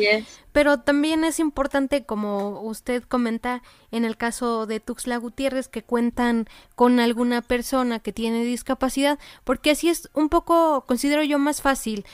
[0.52, 6.46] pero también es importante, como usted comenta, en el caso de Tuxla Gutiérrez, que cuentan
[6.74, 12.04] con alguna persona que tiene discapacidad, porque así es un poco, considero yo, más fácil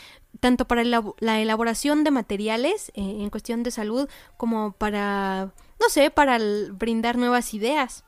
[0.40, 6.10] tanto para la elaboración de materiales eh, en cuestión de salud como para, no sé,
[6.10, 6.38] para
[6.72, 8.04] brindar nuevas ideas.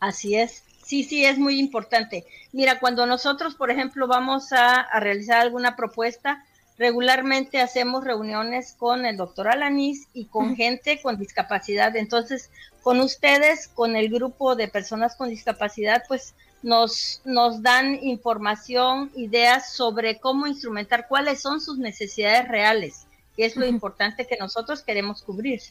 [0.00, 0.64] Así es.
[0.84, 2.26] Sí, sí, es muy importante.
[2.52, 6.44] Mira, cuando nosotros, por ejemplo, vamos a, realizar alguna propuesta,
[6.76, 11.96] regularmente hacemos reuniones con el doctor Alanis y con gente con discapacidad.
[11.96, 12.50] Entonces,
[12.82, 19.72] con ustedes, con el grupo de personas con discapacidad, pues nos, nos dan información, ideas
[19.72, 25.22] sobre cómo instrumentar, cuáles son sus necesidades reales, que es lo importante que nosotros queremos
[25.22, 25.62] cubrir.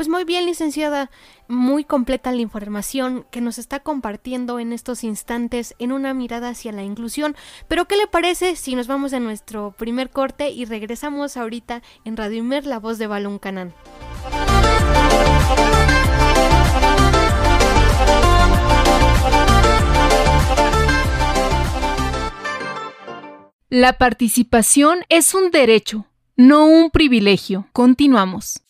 [0.00, 1.10] Pues muy bien, licenciada,
[1.46, 6.72] muy completa la información que nos está compartiendo en estos instantes en una mirada hacia
[6.72, 7.36] la inclusión.
[7.68, 12.16] Pero ¿qué le parece si nos vamos a nuestro primer corte y regresamos ahorita en
[12.16, 13.74] Radio Imer, la voz de Balón Canán?
[23.68, 27.68] La participación es un derecho, no un privilegio.
[27.74, 28.62] Continuamos.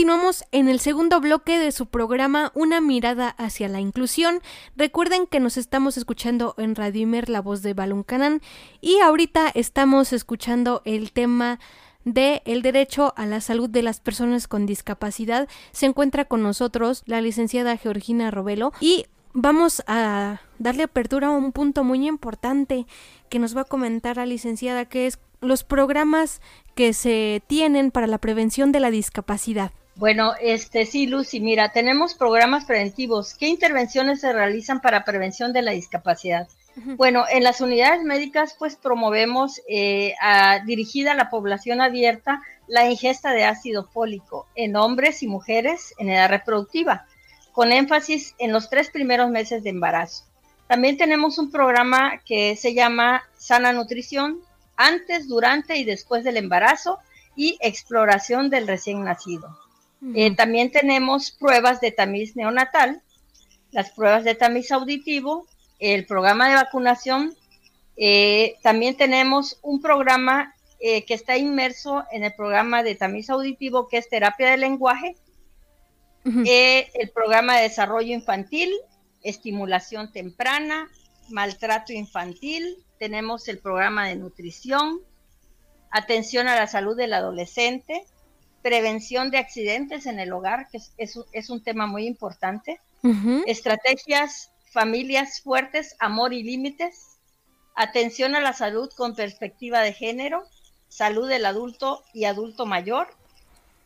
[0.00, 4.40] Continuamos en el segundo bloque de su programa Una mirada hacia la inclusión.
[4.74, 8.40] Recuerden que nos estamos escuchando en Radio Imer, la voz de Balún Canán,
[8.80, 11.60] y ahorita estamos escuchando el tema
[12.06, 15.50] de el derecho a la salud de las personas con discapacidad.
[15.70, 21.52] Se encuentra con nosotros la licenciada Georgina Robelo y vamos a darle apertura a un
[21.52, 22.86] punto muy importante
[23.28, 26.40] que nos va a comentar la licenciada, que es los programas
[26.74, 29.72] que se tienen para la prevención de la discapacidad.
[30.00, 33.34] Bueno, este sí, Lucy, mira, tenemos programas preventivos.
[33.34, 36.48] ¿Qué intervenciones se realizan para prevención de la discapacidad?
[36.96, 40.14] Bueno, en las unidades médicas pues promovemos eh,
[40.64, 46.08] dirigida a la población abierta la ingesta de ácido fólico en hombres y mujeres en
[46.08, 47.04] edad reproductiva,
[47.52, 50.24] con énfasis en los tres primeros meses de embarazo.
[50.66, 54.40] También tenemos un programa que se llama Sana Nutrición
[54.78, 57.00] antes, durante y después del embarazo
[57.36, 59.58] y exploración del recién nacido.
[60.14, 63.02] Eh, también tenemos pruebas de tamiz neonatal,
[63.70, 65.46] las pruebas de tamiz auditivo,
[65.78, 67.34] el programa de vacunación.
[67.96, 73.88] Eh, también tenemos un programa eh, que está inmerso en el programa de tamiz auditivo,
[73.88, 75.16] que es terapia de lenguaje,
[76.24, 78.70] el programa de desarrollo infantil,
[79.22, 80.88] estimulación temprana,
[81.30, 85.00] maltrato infantil, tenemos el programa de nutrición,
[85.90, 88.04] atención a la salud del adolescente,
[88.62, 92.80] prevención de accidentes en el hogar, que es, un tema muy importante,
[93.46, 97.18] estrategias, familias fuertes, amor y límites,
[97.74, 100.44] atención a la salud con perspectiva de género,
[100.88, 103.08] salud del adulto y adulto mayor.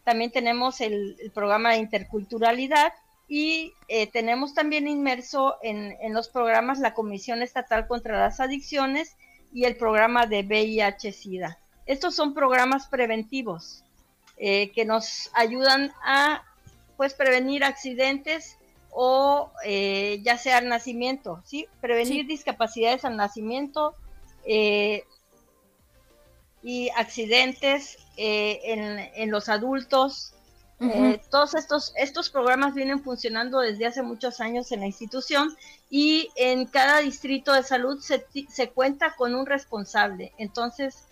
[0.04, 2.92] También tenemos el, programa de interculturalidad
[3.28, 9.16] y eh, tenemos también inmerso en, en los programas la Comisión Estatal contra las Adicciones
[9.52, 11.58] y el programa de VIH-Sida.
[11.86, 13.83] Estos son programas preventivos
[14.36, 16.42] eh, que nos ayudan a
[16.96, 18.56] pues prevenir accidentes
[18.90, 21.68] o eh, ya sea al nacimiento, ¿sí?
[21.80, 23.94] Prevenir discapacidades al nacimiento
[24.44, 25.04] eh,
[26.62, 30.32] y accidentes en, los adultos.
[31.30, 35.56] todos estos, estos programas vienen funcionando desde hace muchos años en la institución
[35.90, 40.32] y en cada distrito de salud se, se cuenta con un responsable.
[40.38, 41.06] Entonces,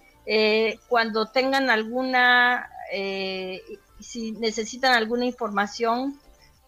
[0.89, 3.63] cuando tengan alguna eh,
[4.03, 6.19] si necesitan alguna información,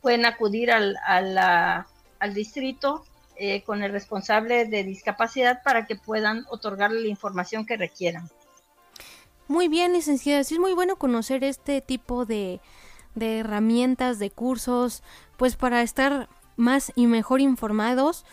[0.01, 3.05] pueden acudir al, al distrito
[3.37, 8.31] eh, con el responsable de discapacidad para que puedan otorgarle la información que requieran.
[9.49, 10.45] Muy bien, licenciada.
[10.45, 12.61] Sí, es muy bueno conocer este tipo de,
[13.15, 15.03] de herramientas, de cursos,
[15.37, 18.25] pues para estar más y mejor informados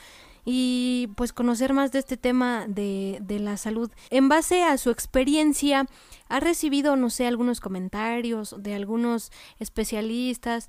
[0.45, 3.91] y pues conocer más de este tema de, de, la salud.
[4.09, 5.85] En base a su experiencia,
[6.27, 10.67] ¿ha recibido, no sé, algunos comentarios de algunos especialistas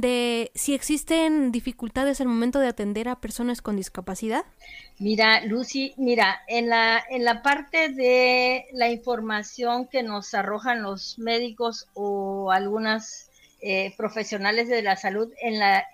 [0.00, 4.44] de si existen dificultades al momento de atender a personas con discapacidad?
[4.98, 11.18] Mira, Lucy, mira, en la, en la parte de la información que nos arrojan los
[11.18, 15.86] médicos o algunas eh, profesionales de la salud, en la,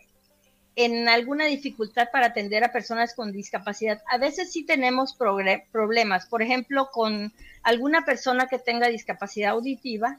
[0.77, 4.03] en alguna dificultad para atender a personas con discapacidad.
[4.09, 10.19] A veces sí tenemos problemas, por ejemplo, con alguna persona que tenga discapacidad auditiva,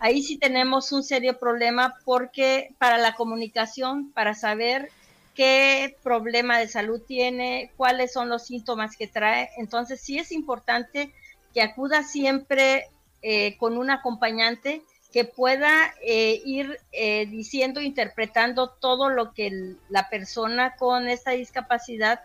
[0.00, 4.90] ahí sí tenemos un serio problema porque para la comunicación, para saber
[5.34, 11.14] qué problema de salud tiene, cuáles son los síntomas que trae, entonces sí es importante
[11.54, 12.86] que acuda siempre
[13.22, 14.82] eh, con un acompañante
[15.12, 22.20] que pueda eh, ir eh, diciendo, interpretando todo lo que la persona con esta discapacidad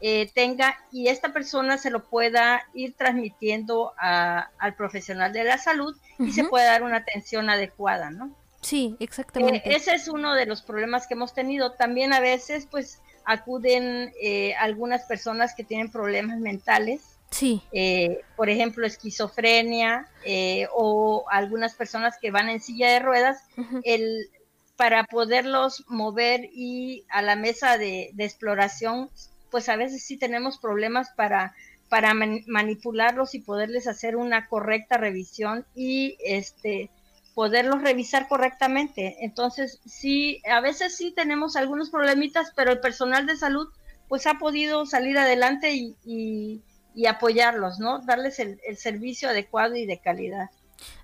[0.00, 5.96] eh, tenga y esta persona se lo pueda ir transmitiendo al profesional de la salud
[6.20, 8.30] y se pueda dar una atención adecuada, ¿no?
[8.60, 9.62] Sí, exactamente.
[9.64, 11.72] ese es uno de los problemas que hemos tenido.
[11.72, 14.12] También a veces, pues, acuden
[14.58, 17.62] algunas personas que tienen problemas mentales Sí.
[17.72, 23.42] Eh, por ejemplo, esquizofrenia eh, o algunas personas que van en silla de ruedas,
[23.84, 24.30] el,
[24.76, 29.10] para poderlos mover y a la mesa de, exploración,
[29.50, 31.54] pues a veces sí tenemos problemas para,
[31.88, 36.90] para manipularlos y poderles hacer una correcta revisión y este
[37.34, 39.16] poderlos revisar correctamente.
[39.20, 43.68] Entonces, sí, a veces sí tenemos algunos problemitas, pero el personal de salud
[44.08, 46.62] pues ha podido salir adelante y y
[47.06, 48.00] apoyarlos, ¿no?
[48.00, 50.50] Darles el, servicio adecuado y de calidad.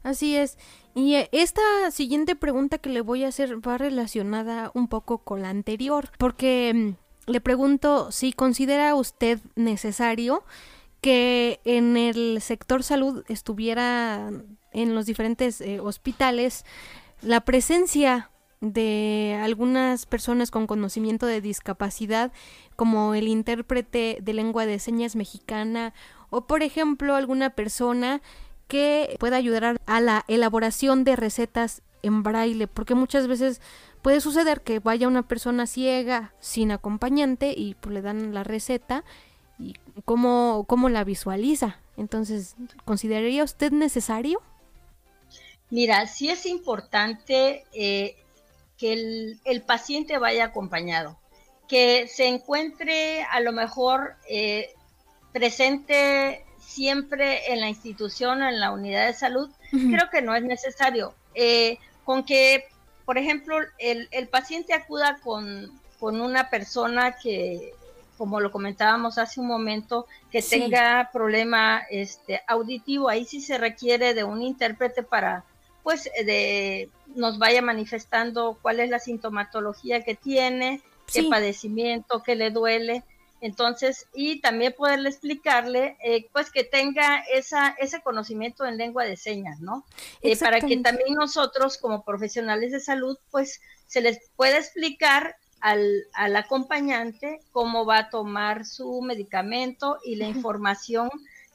[0.03, 0.59] Así es.
[0.95, 5.43] Y eh, esta siguiente pregunta que le voy a hacer va relacionada un poco con
[5.43, 10.45] la anterior, porque mm, le pregunto si considera usted necesario
[11.01, 14.31] que en el sector salud estuviera
[14.73, 16.65] en los diferentes eh, hospitales
[17.21, 18.31] la presencia
[18.73, 22.33] de algunas personas con conocimiento de discapacidad,
[22.77, 25.93] como el intérprete de lengua de señas mexicana,
[26.31, 28.23] o por ejemplo alguna persona
[28.69, 33.61] que pueda ayudar a la elaboración de recetas en braille, porque muchas veces
[34.03, 39.05] puede suceder que vaya una persona ciega sin acompañante y pues, le dan la receta
[39.59, 41.79] y cómo, cómo la visualiza.
[41.97, 44.43] Entonces, ¿consideraría usted necesario?
[45.71, 48.17] Mira, sí es importante eh,
[48.79, 48.93] que
[49.45, 51.19] el, paciente vaya acompañado,
[51.69, 54.75] que se encuentre a lo mejor eh,
[55.33, 60.43] presente siempre en la institución o en la unidad de salud, creo que no es
[60.43, 61.15] necesario.
[61.35, 62.67] Eh, con que,
[63.05, 67.73] por ejemplo, el, paciente acuda con, una persona que,
[68.19, 74.13] como lo comentábamos hace un momento, que tenga problema este, auditivo, ahí sí se requiere
[74.13, 75.45] de un intérprete para,
[75.85, 80.83] pues, de nos vaya manifestando cuál es la sintomatología que tiene,
[81.13, 83.05] qué padecimiento, qué le duele.
[83.41, 89.19] Entonces, y también poderle explicarle, eh, pues que tenga esa, ese conocimiento en lengua de
[89.19, 89.85] señas, ¿no?
[90.23, 96.05] Eh, para que también nosotros como profesionales de salud, pues se les pueda explicar al,
[96.15, 101.11] al acompañante cómo va a tomar su medicamento y la información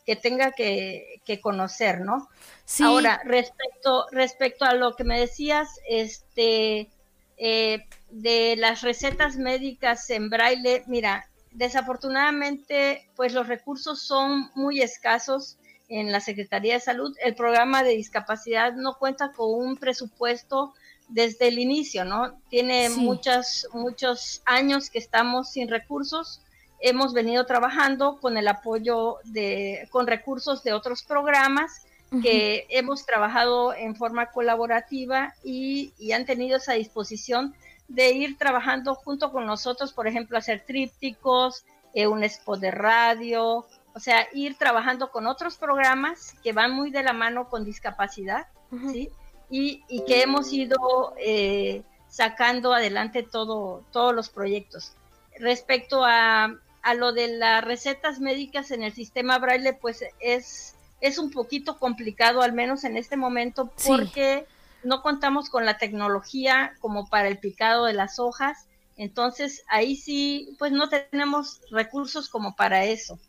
[0.10, 2.30] que tenga que, conocer, ¿no?
[2.66, 2.82] Sí.
[2.82, 6.90] Ahora, respecto, respecto a lo que me decías, este,
[7.38, 15.60] eh, de las recetas médicas en braille, mira, desafortunadamente, pues los recursos son muy escasos
[15.90, 17.16] en la Secretaría de Salud.
[17.24, 20.74] El programa de discapacidad no cuenta con un presupuesto
[21.08, 22.42] desde el inicio, ¿no?
[22.50, 26.42] Tiene muchas, muchos años que estamos sin recursos
[26.82, 31.86] hemos venido trabajando con el apoyo de, con recursos de otros programas
[32.24, 37.54] que hemos trabajado en forma colaborativa y, han tenido esa disposición
[37.88, 43.68] de ir trabajando junto con nosotros, por ejemplo, hacer trípticos, eh, un spot de radio,
[43.94, 48.48] o sea, ir trabajando con otros programas que van muy de la mano con discapacidad,
[48.92, 49.10] ¿sí?
[49.52, 54.94] Y, y, que hemos ido eh, sacando adelante todo, todos los proyectos.
[55.40, 61.18] Respecto a, a lo de las recetas médicas en el sistema braille, pues es, es
[61.18, 64.46] un poquito complicado, al menos en este momento, porque
[64.84, 68.66] no contamos con la tecnología como para el picado de las hojas.
[68.98, 73.20] Entonces, ahí sí, pues no tenemos recursos como para eso.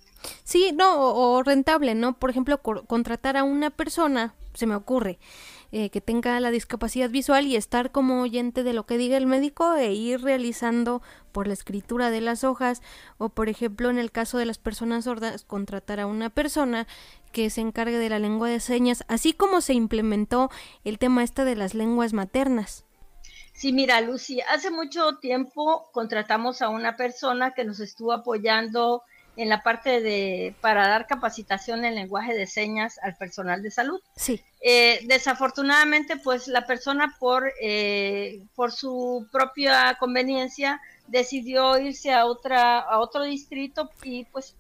[0.45, 2.19] Sí, no, o rentable, ¿no?
[2.19, 5.19] Por ejemplo, contratar a una persona, se me ocurre,
[5.73, 9.27] eh, que tenga la discapacidad visual y estar como oyente de lo que diga el
[9.27, 11.03] médico e ir realizando
[11.33, 12.83] por la escritura de las hojas
[13.19, 16.87] o por ejemplo en el caso de las personas sordas contratar a una persona
[17.33, 20.51] que se encargue de la lengua de señas así como se implementó
[20.85, 22.85] el tema este de las lenguas maternas.
[23.53, 29.03] Sí, mira, Lucy, hace mucho tiempo contratamos a una persona que nos estuvo apoyando
[29.37, 34.01] en la parte de para dar capacitación en lenguaje de señas al personal de salud.
[34.17, 34.43] Sí.
[34.61, 42.79] Eh, desafortunadamente, pues la persona por eh, por su propia conveniencia decidió irse a otra
[42.79, 44.55] a otro distrito y pues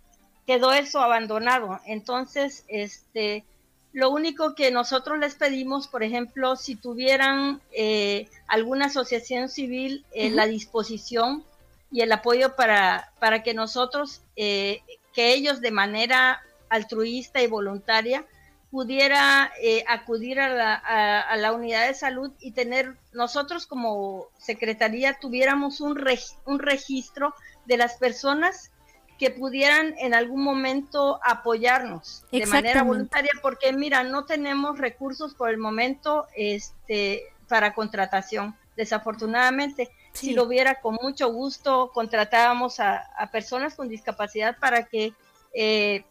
[0.47, 1.81] quedó eso abandonado.
[1.87, 3.45] Entonces, este
[3.93, 10.37] lo único que nosotros les pedimos, por ejemplo, si tuvieran eh, alguna asociación civil en
[10.37, 11.45] la disposición
[11.91, 14.83] y el apoyo para, para que nosotros, eh,
[15.13, 18.25] que ellos de manera altruista y voluntaria
[18.71, 25.19] pudiera eh, acudir a la, a, la, unidad de salud y tener, nosotros como secretaría
[25.21, 26.01] tuviéramos un,
[26.45, 27.35] un registro
[27.67, 28.71] de las personas
[29.19, 35.51] que pudieran en algún momento apoyarnos de manera voluntaria, porque mira, no tenemos recursos por
[35.51, 39.91] el momento este, para contratación, desafortunadamente.
[40.13, 45.15] Si lo hubiera, con mucho gusto contratábamos a, personas con discapacidad para que
[45.55, 46.05] eh,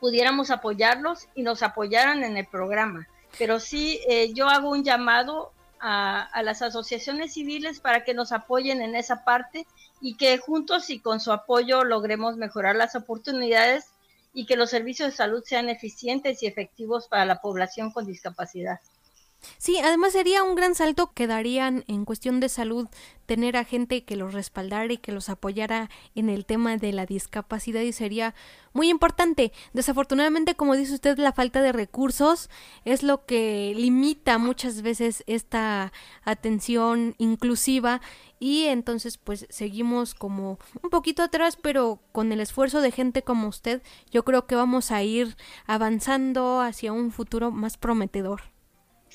[0.00, 3.06] pudiéramos apoyarlos y nos apoyaran en el programa.
[3.38, 5.52] Pero sí, eh, yo hago un llamado
[5.86, 9.66] a, las asociaciones civiles para que nos apoyen en esa parte
[10.00, 13.86] y que juntos y con su apoyo logremos mejorar las oportunidades
[14.32, 18.80] y que los servicios de salud sean eficientes y efectivos para la población con discapacidad.
[19.58, 22.88] Sí, además sería un gran salto que darían en cuestión de salud
[23.26, 27.06] tener a gente que los respaldara y que los apoyara en el tema de la
[27.06, 28.34] discapacidad y sería
[28.72, 29.52] muy importante.
[29.72, 32.50] Desafortunadamente, como dice usted, la falta de recursos
[32.84, 35.92] es lo que limita muchas veces esta
[36.24, 38.00] atención inclusiva
[38.38, 43.48] y entonces pues seguimos como un poquito atrás, pero con el esfuerzo de gente como
[43.48, 45.36] usted, yo creo que vamos a ir
[45.66, 48.53] avanzando hacia un futuro más prometedor.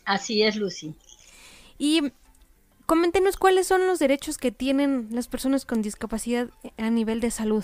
[0.10, 0.95] Así es, Lucy.
[1.78, 2.12] Y
[2.88, 7.64] coméntenos cuáles son los derechos que tienen las personas con discapacidad a nivel de salud.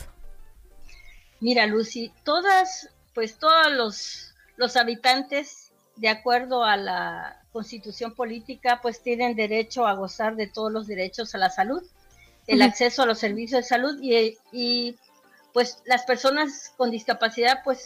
[1.40, 9.02] Mira, Lucy, todas, pues todos los, los habitantes, de acuerdo a la constitución política, pues
[9.02, 11.82] tienen derecho a gozar de todos los derechos a la salud,
[12.46, 14.96] el acceso a los servicios de salud y, y
[15.52, 17.84] pues las personas con discapacidad pues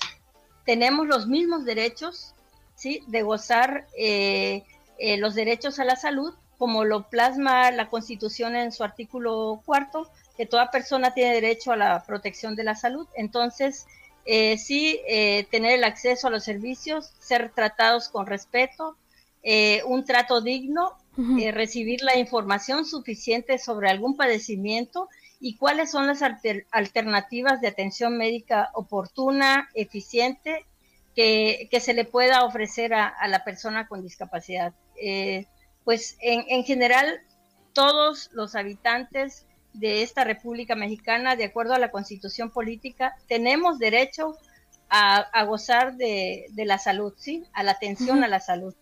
[0.66, 2.36] tenemos los mismos derechos
[2.80, 3.04] ¿sí?
[3.08, 4.64] de gozar eh,
[4.98, 10.10] eh, los derechos a la salud, como lo plasma la Constitución en su artículo cuarto,
[10.38, 13.08] que toda persona tiene derecho a la protección de la salud.
[13.16, 13.86] Entonces,
[14.26, 15.00] eh, sí,
[15.52, 18.96] tener el acceso a los servicios, ser tratados con respeto,
[19.86, 20.98] un trato digno,
[21.52, 25.10] recibir la información suficiente sobre algún padecimiento
[25.42, 26.22] y cuáles son las
[26.72, 30.66] alternativas de atención médica oportuna, eficiente
[31.16, 34.74] que, se le pueda ofrecer a, la persona con discapacidad.
[34.96, 35.46] Eh,
[35.84, 37.22] pues en, general,
[37.74, 44.38] todos los habitantes de esta República Mexicana, de acuerdo a la constitución política, tenemos derecho
[44.90, 47.44] a, gozar de, la salud, ¿sí?
[47.54, 48.76] A la atención a la salud.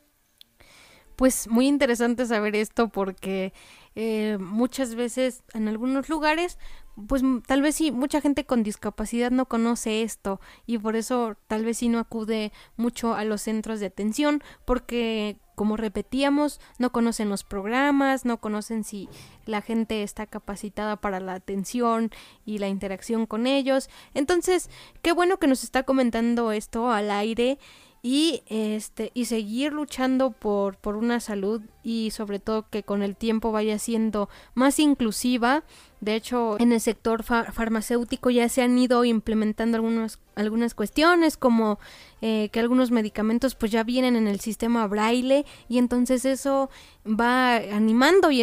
[1.15, 3.51] Pues muy interesante saber esto porque
[3.95, 6.59] eh, muchas veces en algunos lugares
[7.07, 11.63] pues tal vez sí, mucha gente con discapacidad no conoce esto y por eso tal
[11.63, 17.29] vez sí no acude mucho a los centros de atención porque como repetíamos, no conocen
[17.29, 19.09] los programas, no conocen si
[19.47, 22.11] la gente está capacitada para la atención
[22.45, 23.89] y la interacción con ellos.
[24.13, 24.69] Entonces,
[25.01, 27.57] qué bueno que nos está comentando esto al aire
[28.03, 33.15] y este y seguir luchando por, por una salud y sobre todo que con el
[33.15, 35.63] tiempo vaya siendo más inclusiva
[35.99, 41.79] de hecho, en el sector farmacéutico ya se han ido implementando algunas, algunas cuestiones como
[42.21, 46.69] eh, que algunos medicamentos pues ya vienen en el sistema braille y entonces eso
[47.03, 48.41] va animando y,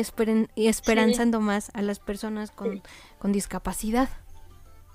[0.57, 2.82] esperanzando más a las personas con,
[3.22, 4.09] discapacidad.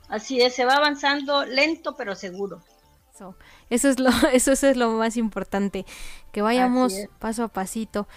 [0.09, 2.61] Así es, se va avanzando lento pero seguro.
[3.69, 5.85] Eso, es lo, eso, es lo más importante,
[6.31, 8.07] que vayamos paso a pasito.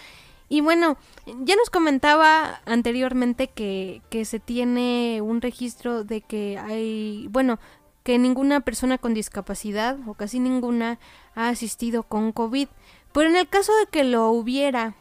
[0.52, 7.26] Y bueno, ya nos comentaba anteriormente que, que se tiene un registro de que hay,
[7.30, 7.58] bueno,
[8.02, 10.98] que ninguna persona con discapacidad o casi ninguna
[11.34, 12.68] ha asistido con COVID.
[13.14, 14.94] Pero en el caso de que lo hubiera,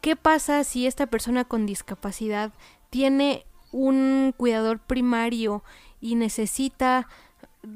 [0.00, 2.52] ¿qué pasa si esta persona con discapacidad
[2.90, 5.64] tiene un cuidador primario
[6.00, 7.08] y necesita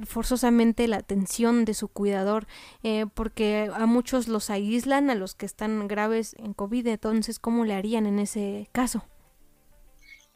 [0.06, 2.46] forzosamente la atención de su cuidador
[2.82, 7.64] eh, porque a muchos los aíslan a los que están graves en COVID entonces cómo
[7.64, 9.04] le harían en ese caso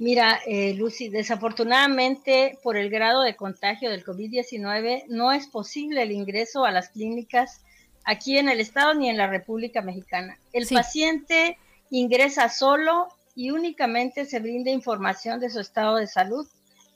[0.00, 6.12] Mira, eh, Lucy, desafortunadamente por el grado de contagio del COVID-19 no es posible el
[6.12, 7.64] ingreso a las clínicas
[8.04, 10.38] aquí en el estado ni en la República Mexicana.
[10.52, 11.58] El paciente
[11.90, 16.46] ingresa solo y únicamente se brinda información de su estado de salud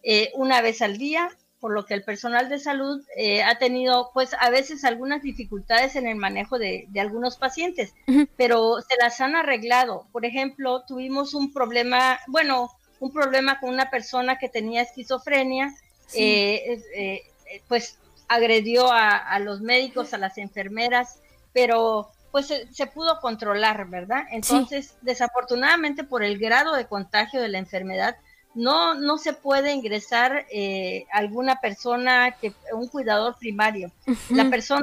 [0.05, 1.29] eh, una vez al día
[1.63, 5.95] por lo que el personal de salud eh, ha tenido pues a veces algunas dificultades
[5.95, 7.95] en el manejo de, algunos pacientes,
[8.37, 10.09] pero se las han arreglado.
[10.11, 15.73] Por ejemplo, tuvimos un problema, bueno, un problema con una persona que tenía esquizofrenia,
[16.15, 17.23] eh, eh,
[17.69, 17.97] pues
[18.27, 21.21] agredió a, los médicos, a las enfermeras,
[21.53, 24.25] pero pues se, pudo controlar, ¿verdad?
[24.33, 28.17] Entonces, desafortunadamente por el grado de contagio de la enfermedad,
[28.55, 33.91] no, no se puede ingresar eh, alguna persona, que un cuidador primario.
[34.31, 34.83] La persona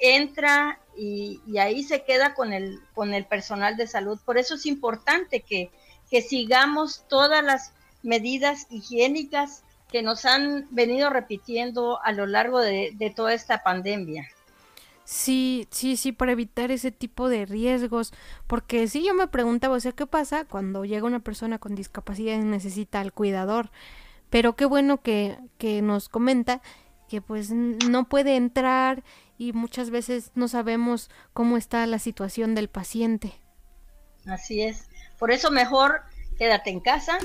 [0.00, 4.18] e, entra y, ahí se queda con el, con el personal de salud.
[4.24, 5.70] Por eso es importante que,
[6.10, 12.92] que sigamos todas las medidas higiénicas que nos han venido repitiendo a lo largo de,
[12.94, 14.28] de toda esta pandemia.
[15.10, 18.12] Sí, sí, sí, para evitar ese tipo de riesgos.
[18.46, 22.36] Porque sí, yo me preguntaba, o sea, ¿qué pasa cuando llega una persona con discapacidad
[22.36, 23.72] y necesita al cuidador?
[24.30, 26.62] Pero qué bueno que, que nos comenta
[27.08, 29.02] que pues no puede entrar
[29.36, 33.32] y muchas veces no sabemos cómo está la situación del paciente.
[34.26, 34.88] Así es.
[35.18, 36.02] Por eso mejor
[36.38, 37.18] quédate en casa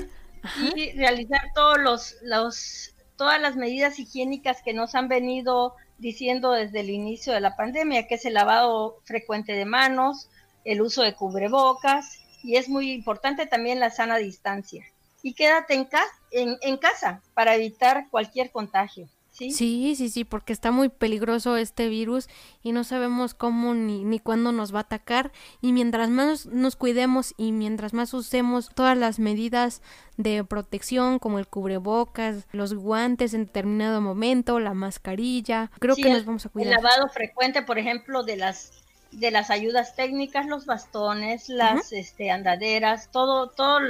[0.60, 6.80] y realizar todos los, los, todas las medidas higiénicas que nos han venido diciendo desde
[6.80, 10.28] el inicio de la pandemia, que es el lavado frecuente de manos,
[10.64, 14.84] el uso de cubrebocas y es muy importante también la sana distancia.
[15.22, 15.88] Y quédate en,
[16.30, 19.08] en, en casa para evitar cualquier contagio.
[19.36, 19.50] ¿Sí?
[19.50, 19.94] ¿sí?
[19.96, 22.26] Sí, sí, porque está muy peligroso este virus
[22.62, 25.30] y no sabemos cómo ni, ni cuándo nos va a atacar.
[25.60, 29.82] Y mientras más nos cuidemos y mientras más usemos todas las medidas
[30.16, 36.24] de protección como el cubrebocas, los guantes en determinado momento, la mascarilla, creo que nos
[36.24, 36.72] vamos a cuidar.
[36.72, 38.72] El lavado frecuente, por ejemplo, de las
[39.12, 43.80] de las ayudas técnicas, los bastones, las este, andaderas, todo, todo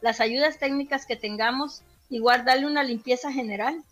[0.00, 3.82] las ayudas técnicas que tengamos, igual darle una limpieza general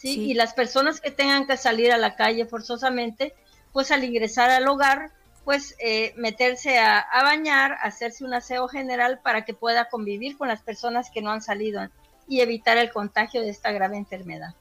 [0.00, 0.30] ¿sí?
[0.30, 3.34] Y las personas que tengan que salir a la calle forzosamente,
[3.72, 5.12] pues al ingresar al hogar,
[5.44, 10.62] pues eh, meterse a, bañar, hacerse un aseo general para que pueda convivir con las
[10.62, 11.82] personas que no han salido
[12.28, 14.54] y evitar el contagio de esta grave enfermedad.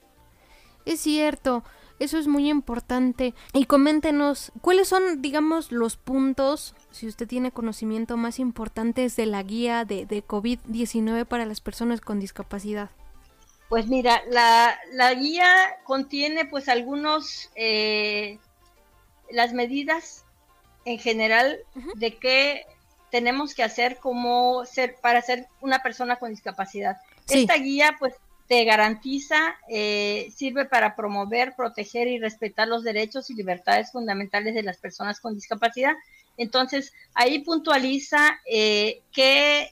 [0.86, 1.64] Es cierto,
[2.00, 3.34] eso es muy importante.
[3.54, 9.44] Y coméntenos, ¿cuáles son, digamos, los puntos, si usted tiene conocimiento más importantes de la
[9.44, 12.90] guía de, de COVID-19 para las personas con discapacidad?
[13.70, 18.40] Pues mira, la, la guía contiene pues algunos, eh,
[19.30, 20.26] las medidas
[20.86, 21.60] en general
[21.96, 22.66] de qué
[23.12, 26.98] tenemos que hacer como ser, para ser una persona con discapacidad.
[27.30, 28.16] Esta guía pues
[28.48, 34.64] te garantiza, eh, sirve para promover, proteger y respetar los derechos y libertades fundamentales de
[34.64, 35.94] las personas con discapacidad.
[36.38, 39.70] Entonces, ahí puntualiza eh, qué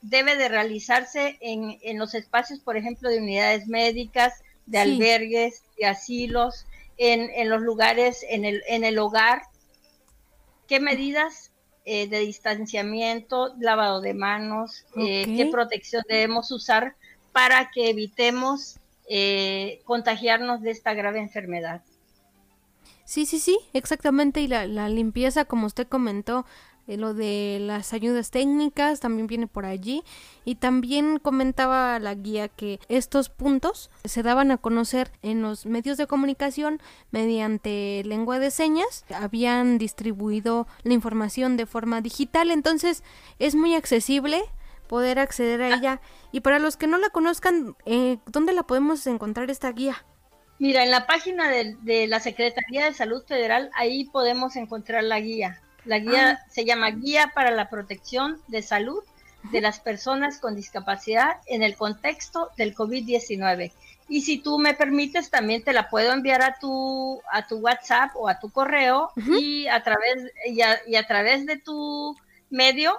[0.00, 4.34] debe de realizarse en, en los espacios, por ejemplo, de unidades médicas,
[4.66, 9.42] de albergues, de asilos, en, en, los lugares, en el, en el hogar.
[10.66, 11.52] ¿Qué medidas
[11.84, 16.96] eh, de distanciamiento, lavado de manos, eh, qué protección debemos usar
[17.32, 18.78] para que evitemos
[19.08, 21.82] eh, contagiarnos de esta grave enfermedad?
[23.04, 24.42] Sí, sí, sí, exactamente.
[24.42, 26.44] Y la, la limpieza, como usted comentó,
[26.96, 30.02] lo de las ayudas técnicas también viene por allí.
[30.44, 35.98] Y también comentaba la guía que estos puntos se daban a conocer en los medios
[35.98, 36.80] de comunicación
[37.10, 39.04] mediante lengua de señas.
[39.14, 42.50] Habían distribuido la información de forma digital.
[42.50, 43.02] Entonces
[43.38, 44.42] es muy accesible
[44.88, 46.00] poder acceder a ella.
[46.32, 50.04] Y para los que no la conozcan eh, ¿dónde la podemos encontrar esta guía?
[50.58, 55.20] Mira, en la página de, de la Secretaría de Salud Federal, ahí podemos encontrar la
[55.20, 55.62] guía.
[55.88, 56.46] La guía ah.
[56.50, 59.02] se llama Guía para la Protección de Salud
[59.50, 63.72] de las Personas con Discapacidad en el contexto del COVID-19.
[64.10, 68.10] Y si tú me permites, también te la puedo enviar a tu, a tu WhatsApp
[68.16, 72.14] o a tu correo y, a través, y, a, través de tu
[72.50, 72.98] medio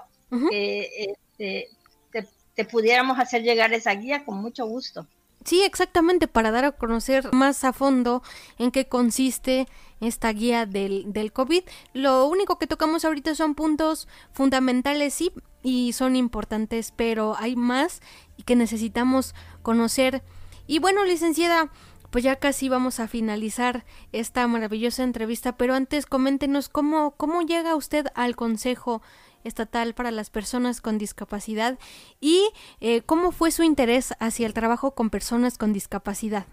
[0.52, 1.70] eh, este,
[2.12, 5.06] te, te pudiéramos hacer llegar esa guía con mucho gusto.
[5.46, 8.24] Sí, exactamente, para dar a conocer más a fondo
[8.58, 9.68] en qué consiste
[10.02, 11.64] esta guía del, del COVID.
[11.94, 15.32] Lo único que tocamos ahorita son puntos fundamentales, sí,
[15.64, 18.02] y son importantes, pero hay más
[18.46, 20.24] que necesitamos conocer.
[20.68, 21.72] Y bueno, licenciada,
[22.10, 27.76] pues ya casi vamos a finalizar esta maravillosa entrevista, pero antes coméntenos cómo, cómo llega
[27.76, 29.02] usted al Consejo
[29.44, 31.80] Estatal para las Personas con Discapacidad
[32.20, 32.50] y
[32.82, 36.46] eh, cómo fue su interés hacia el trabajo con personas con discapacidad.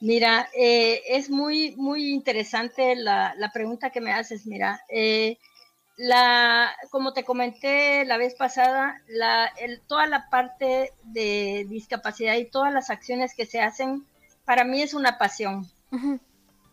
[0.00, 4.46] Mira, eh, es muy, muy interesante la, pregunta que me haces.
[4.46, 5.38] Mira, eh,
[5.96, 9.52] la, como te comenté la vez pasada, la,
[9.88, 14.06] toda la parte de discapacidad y todas las acciones que se hacen,
[14.44, 15.68] para mí es una pasión.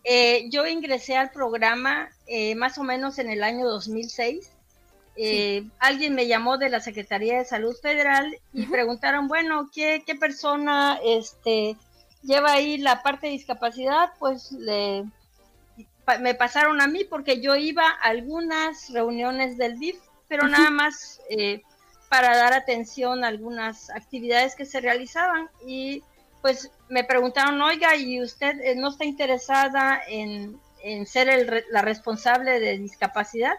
[0.03, 2.09] Eh, yo ingresé al programa
[2.55, 4.51] más o menos en el año 2006.
[5.79, 10.99] Alguien me llamó de la Secretaría de Salud Federal y preguntaron, bueno, ¿qué, qué persona
[11.03, 11.75] este,
[12.25, 15.05] lleva ahí la parte de discapacidad, pues le,
[16.19, 19.97] me pasaron a mí porque yo iba a algunas reuniones del DIF,
[20.27, 21.61] pero nada más eh,
[22.09, 26.03] para dar atención a algunas actividades que se realizaban y
[26.41, 30.59] pues me preguntaron, oiga, ¿y usted eh, no está interesada en,
[31.07, 33.55] ser la responsable de discapacidad?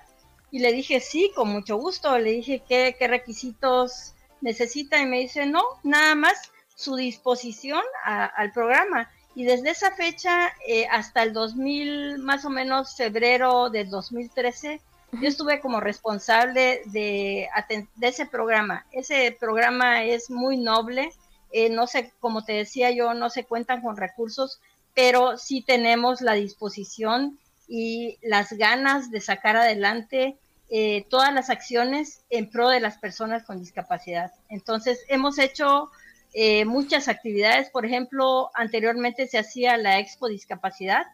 [0.53, 2.17] Y le dije, sí, con mucho gusto.
[2.21, 5.01] Le dije, ¿qué, qué requisitos necesita?
[5.01, 9.11] Y me dice, no, nada más su disposición al programa.
[9.35, 14.81] Y desde esa fecha eh, hasta el 2000, más o menos febrero del 2013,
[15.21, 18.87] yo estuve como responsable de, de ese programa.
[18.93, 21.11] Ese programa es muy noble
[21.53, 24.61] eh, no sé, como te decía yo, no se cuentan con recursos,
[24.95, 30.37] pero sí tenemos la disposición y las ganas de sacar adelante
[30.69, 34.33] eh, todas las acciones en pro de las personas con discapacidad.
[34.49, 35.91] Entonces, hemos hecho
[36.37, 41.05] eh, muchas actividades, por ejemplo, anteriormente se hacía la Expo Discapacidad,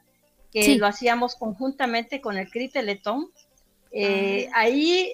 [0.51, 3.31] que lo hacíamos conjuntamente con el CRI Teletón.
[3.95, 4.51] Ah.
[4.55, 5.11] Ahí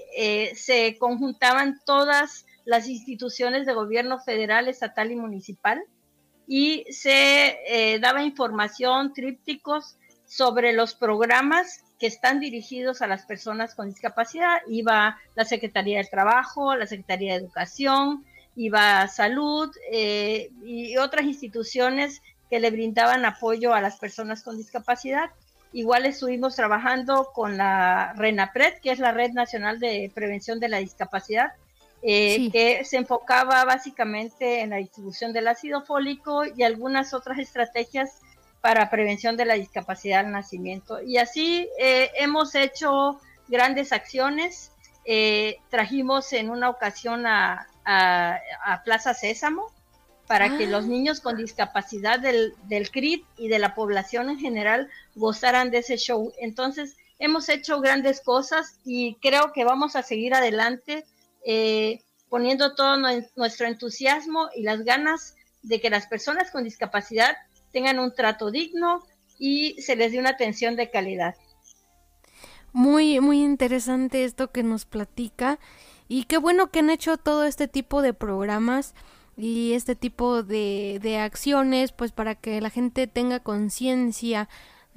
[0.54, 5.84] se conjuntaban todas las instituciones de gobierno federal, estatal y municipal
[6.48, 13.74] y se eh, daba información, trípticos sobre los programas que están dirigidos a las personas
[13.74, 14.58] con discapacidad.
[14.66, 18.24] Iba la Secretaría del Trabajo, la Secretaría de Educación,
[18.58, 25.30] iba Salud eh, y otras instituciones que le brindaban apoyo a las personas con discapacidad.
[25.72, 30.78] Igual estuvimos trabajando con la RENAPRED, que es la Red Nacional de Prevención de la
[30.78, 31.52] Discapacidad,
[32.02, 38.20] eh, que se enfocaba básicamente en la distribución del ácido fólico y algunas otras estrategias
[38.60, 41.00] para prevención de la discapacidad al nacimiento.
[41.00, 44.72] Y así eh, hemos hecho grandes acciones.
[45.04, 47.68] Eh, trajimos en una ocasión a,
[48.84, 49.72] Plaza Sésamo
[50.26, 50.88] para que los ah.
[50.88, 55.96] niños con discapacidad del, del CRIT y de la población en general gozaran de ese
[55.96, 56.32] show.
[56.38, 61.06] Entonces, hemos hecho grandes cosas y creo que vamos a seguir adelante
[61.44, 62.98] eh, poniendo todo
[63.36, 67.36] nuestro entusiasmo y las ganas de que las personas con discapacidad
[67.72, 69.02] tengan un trato digno
[69.38, 71.36] y se les dé una atención de calidad.
[72.72, 75.58] Muy, muy interesante esto que nos platica
[76.08, 78.94] y qué bueno que han hecho todo este tipo de programas
[79.36, 84.48] y este tipo de, de acciones pues para que la gente tenga conciencia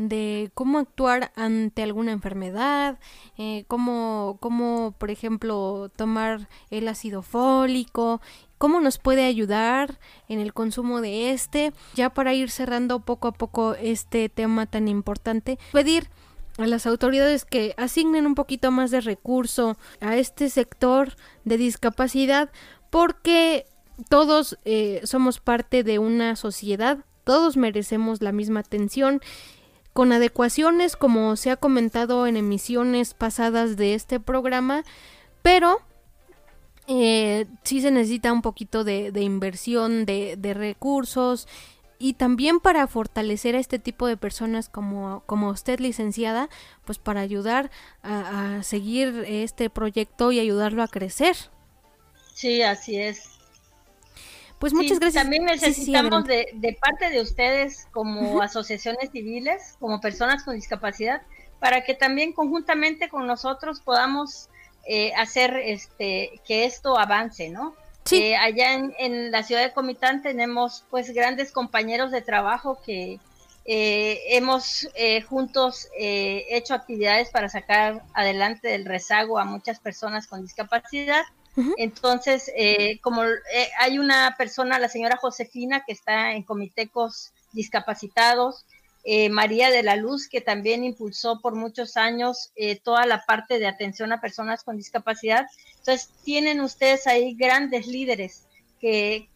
[0.09, 2.97] de cómo actuar ante alguna enfermedad,
[3.38, 8.22] eh, cómo, cómo, por ejemplo, tomar el ácido fólico,
[8.57, 11.74] cómo nos puede ayudar en el consumo de este.
[11.93, 16.09] Ya para ir cerrando poco a poco este tema tan importante, pedir
[16.58, 22.49] a las autoridades que asignen un poquito más de recurso a este sector de discapacidad
[22.89, 23.66] porque
[24.10, 29.22] todos eh, somos parte de una sociedad, todos merecemos la misma atención
[29.93, 34.84] con adecuaciones como se ha comentado en emisiones pasadas de este programa,
[35.41, 35.80] pero
[36.88, 41.47] eh, sí se necesita un poquito de, inversión de, recursos
[42.02, 46.49] y también para fortalecer a este tipo de personas como, como usted licenciada,
[46.86, 47.70] pues para ayudar
[48.04, 51.36] a seguir este proyecto y ayudarlo a crecer.
[52.34, 53.30] Sí, así es.
[54.58, 55.24] Pues muchas gracias.
[55.24, 61.24] También necesitamos de, de, parte de ustedes como asociaciones civiles, como personas con discapacidad,
[61.60, 64.49] para que también conjuntamente con nosotros podamos
[64.86, 67.76] eh, hacer este que esto avance, ¿no?
[68.12, 68.24] Sí.
[68.24, 73.20] Eh, allá en, la ciudad de Comitán tenemos pues grandes compañeros de trabajo que
[73.66, 74.88] eh, hemos
[75.30, 81.24] juntos hecho actividades para sacar adelante del rezago a muchas personas con discapacidad
[81.78, 88.66] entonces, eh, como eh, hay una persona, la señora Josefina, que está en comitécos discapacitados,
[89.04, 92.52] eh, María de la Luz, que también impulsó por muchos años
[92.84, 95.47] toda la parte de atención a personas con discapacidad.
[95.80, 98.45] Entonces, tienen ustedes ahí grandes líderes
[98.80, 99.31] que,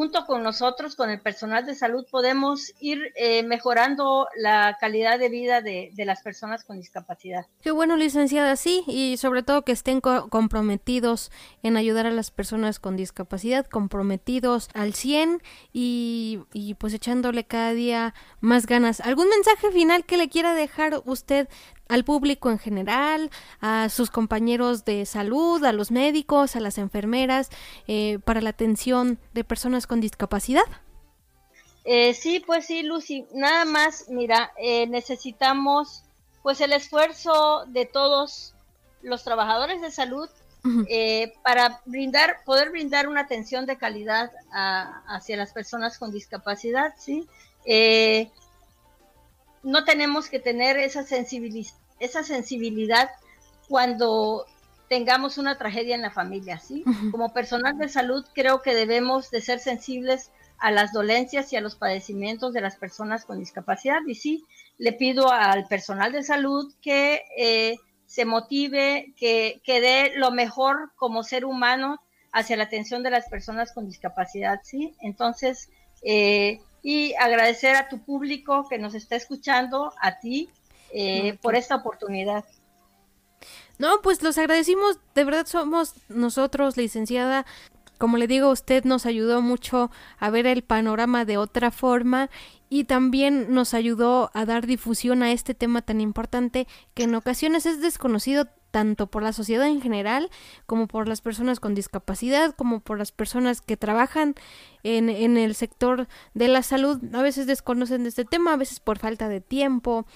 [0.00, 5.28] junto con nosotros, con el personal de salud, podemos ir eh, mejorando la calidad de
[5.28, 7.44] vida de, las personas con discapacidad.
[7.60, 11.30] Qué bueno, licenciada, sí, y sobre todo que estén comprometidos
[11.62, 17.74] en ayudar a las personas con discapacidad, comprometidos al 100 y, y pues echándole cada
[17.74, 19.00] día más ganas.
[19.00, 21.46] ¿Algún mensaje final que le quiera dejar usted
[21.90, 23.30] al público en general,
[23.60, 27.50] a sus compañeros de salud, a los médicos, a las enfermeras,
[27.88, 30.62] eh, para la atención de personas con discapacidad?
[31.84, 33.26] Eh, sí, pues sí, Lucy.
[33.34, 36.04] Nada más, mira, eh, necesitamos
[36.42, 38.54] pues el esfuerzo de todos
[39.02, 40.28] los trabajadores de salud
[41.42, 47.26] para brindar, poder brindar una atención de calidad hacia las personas con discapacidad, ¿sí?
[49.62, 51.04] no tenemos que tener esa,
[52.00, 53.10] esa sensibilidad
[53.68, 54.46] cuando
[54.88, 56.84] tengamos una tragedia en la familia, ¿sí?
[57.12, 61.60] Como personal de salud creo que debemos de ser sensibles a las dolencias y a
[61.60, 64.44] los padecimientos de las personas con discapacidad y sí,
[64.78, 67.76] le pido al personal de salud que eh,
[68.06, 72.00] se motive, que, que dé lo mejor como ser humano
[72.32, 74.94] hacia la atención de las personas con discapacidad, ¿sí?
[75.00, 75.70] Entonces,
[76.02, 80.48] eh, y agradecer a tu público que nos está escuchando, a ti,
[80.92, 82.44] eh, por esta oportunidad.
[83.78, 87.46] No, pues los agradecimos, de verdad somos nosotros, licenciada.
[87.96, 92.30] Como le digo, usted nos ayudó mucho a ver el panorama de otra forma
[92.68, 97.66] y también nos ayudó a dar difusión a este tema tan importante que en ocasiones
[97.66, 100.30] es desconocido tanto por la sociedad en general
[100.66, 104.34] como por las personas con discapacidad, como por las personas que trabajan
[104.82, 107.00] en, en el sector de la salud.
[107.14, 110.06] A veces desconocen de este tema, a veces por falta de tiempo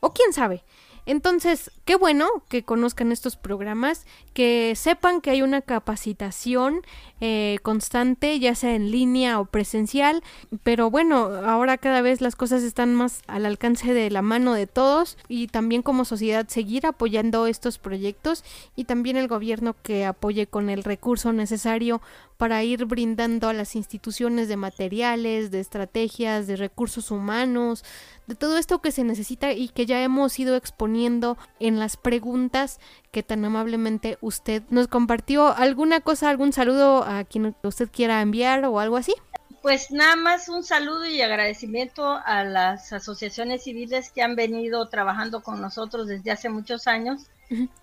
[0.00, 0.64] o quién sabe.
[1.08, 6.82] Entonces, qué bueno que conozcan estos programas, que sepan que hay una capacitación
[7.22, 10.22] eh, constante, ya sea en línea o presencial,
[10.64, 14.66] pero bueno, ahora cada vez las cosas están más al alcance de la mano de
[14.66, 18.44] todos y también como sociedad seguir apoyando estos proyectos
[18.76, 22.02] y también el gobierno que apoye con el recurso necesario
[22.38, 27.84] para ir brindando a las instituciones de materiales, de estrategias, de recursos humanos,
[28.28, 32.78] de todo esto que se necesita y que ya hemos ido exponiendo en las preguntas
[33.10, 35.48] que tan amablemente usted nos compartió.
[35.48, 39.14] ¿Alguna cosa, algún saludo a quien usted quiera enviar o algo así?
[39.60, 45.42] Pues nada más un saludo y agradecimiento a las asociaciones civiles que han venido trabajando
[45.42, 47.22] con nosotros desde hace muchos años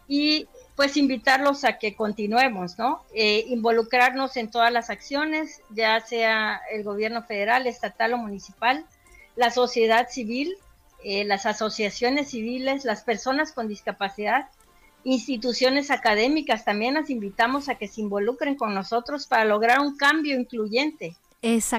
[0.07, 3.03] y pues invitarlos a que continuemos, ¿no?
[3.13, 8.85] Eh, involucrarnos en todas las acciones, ya sea el gobierno federal, estatal o municipal,
[9.35, 10.55] la sociedad civil,
[11.03, 14.49] eh, las asociaciones civiles, las personas con discapacidad,
[15.05, 20.37] instituciones académicas, también las invitamos a que se involucren con nosotros para lograr un cambio
[20.37, 21.15] incluyente.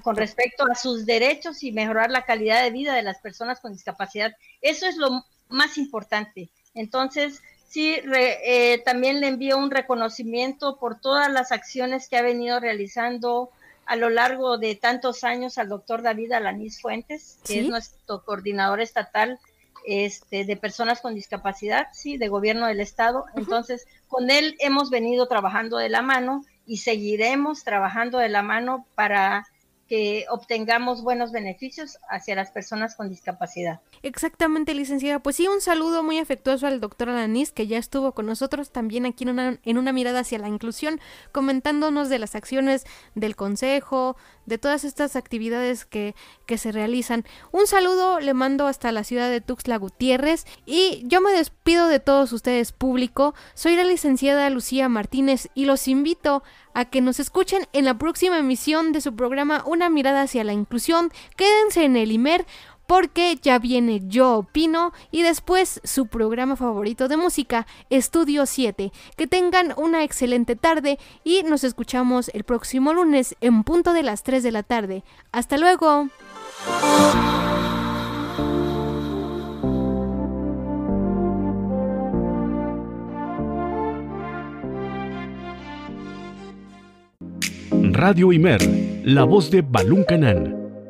[0.05, 3.73] Con respecto a sus derechos y mejorar la calidad de vida de las personas con
[3.73, 4.33] discapacidad.
[4.63, 6.49] Eso es lo más importante.
[6.75, 12.61] Entonces, Sí, eh, también le envío un reconocimiento por todas las acciones que ha venido
[12.61, 13.51] realizando
[13.87, 18.81] a lo largo de tantos años al doctor David Alanís Fuentes, que es nuestro coordinador
[18.81, 19.39] estatal
[19.87, 23.27] este, de personas con discapacidad, sí, de gobierno del estado.
[23.37, 28.87] Entonces, con él hemos venido trabajando de la mano y seguiremos trabajando de la mano
[28.97, 29.47] para
[29.89, 33.81] que obtengamos buenos beneficios hacia las personas con discapacidad.
[34.03, 35.21] Exactamente, licenciada.
[35.21, 39.07] Pues sí, un saludo muy afectuoso al doctor Alanis, que ya estuvo con nosotros también
[39.07, 41.01] aquí en una, en una mirada hacia la inclusión,
[41.33, 42.85] comentándonos de las acciones
[43.15, 44.17] del Consejo,
[44.47, 46.15] de todas estas actividades que,
[46.47, 47.25] que se realizan.
[47.53, 52.01] Un saludo le mando hasta la ciudad de Tuxtla Gutiérrez y yo me despido de
[52.01, 53.35] todos ustedes público.
[53.55, 56.43] Soy la licenciada Lucía Martínez y los invito
[56.75, 60.53] a que nos escuchen en la próxima emisión de su programa Una mirada hacia la
[60.53, 61.11] inclusión.
[61.37, 62.47] Quédense en el IMER
[62.87, 68.93] porque ya viene Yo Opino y después su programa favorito de música, Estudio 7.
[69.17, 74.23] Que tengan una excelente tarde y nos escuchamos el próximo lunes en punto de las
[74.23, 75.05] 3 de la tarde.
[75.33, 76.09] Hasta luego.
[87.93, 88.61] Radio Imer,
[89.05, 90.66] la voz de Balún Canán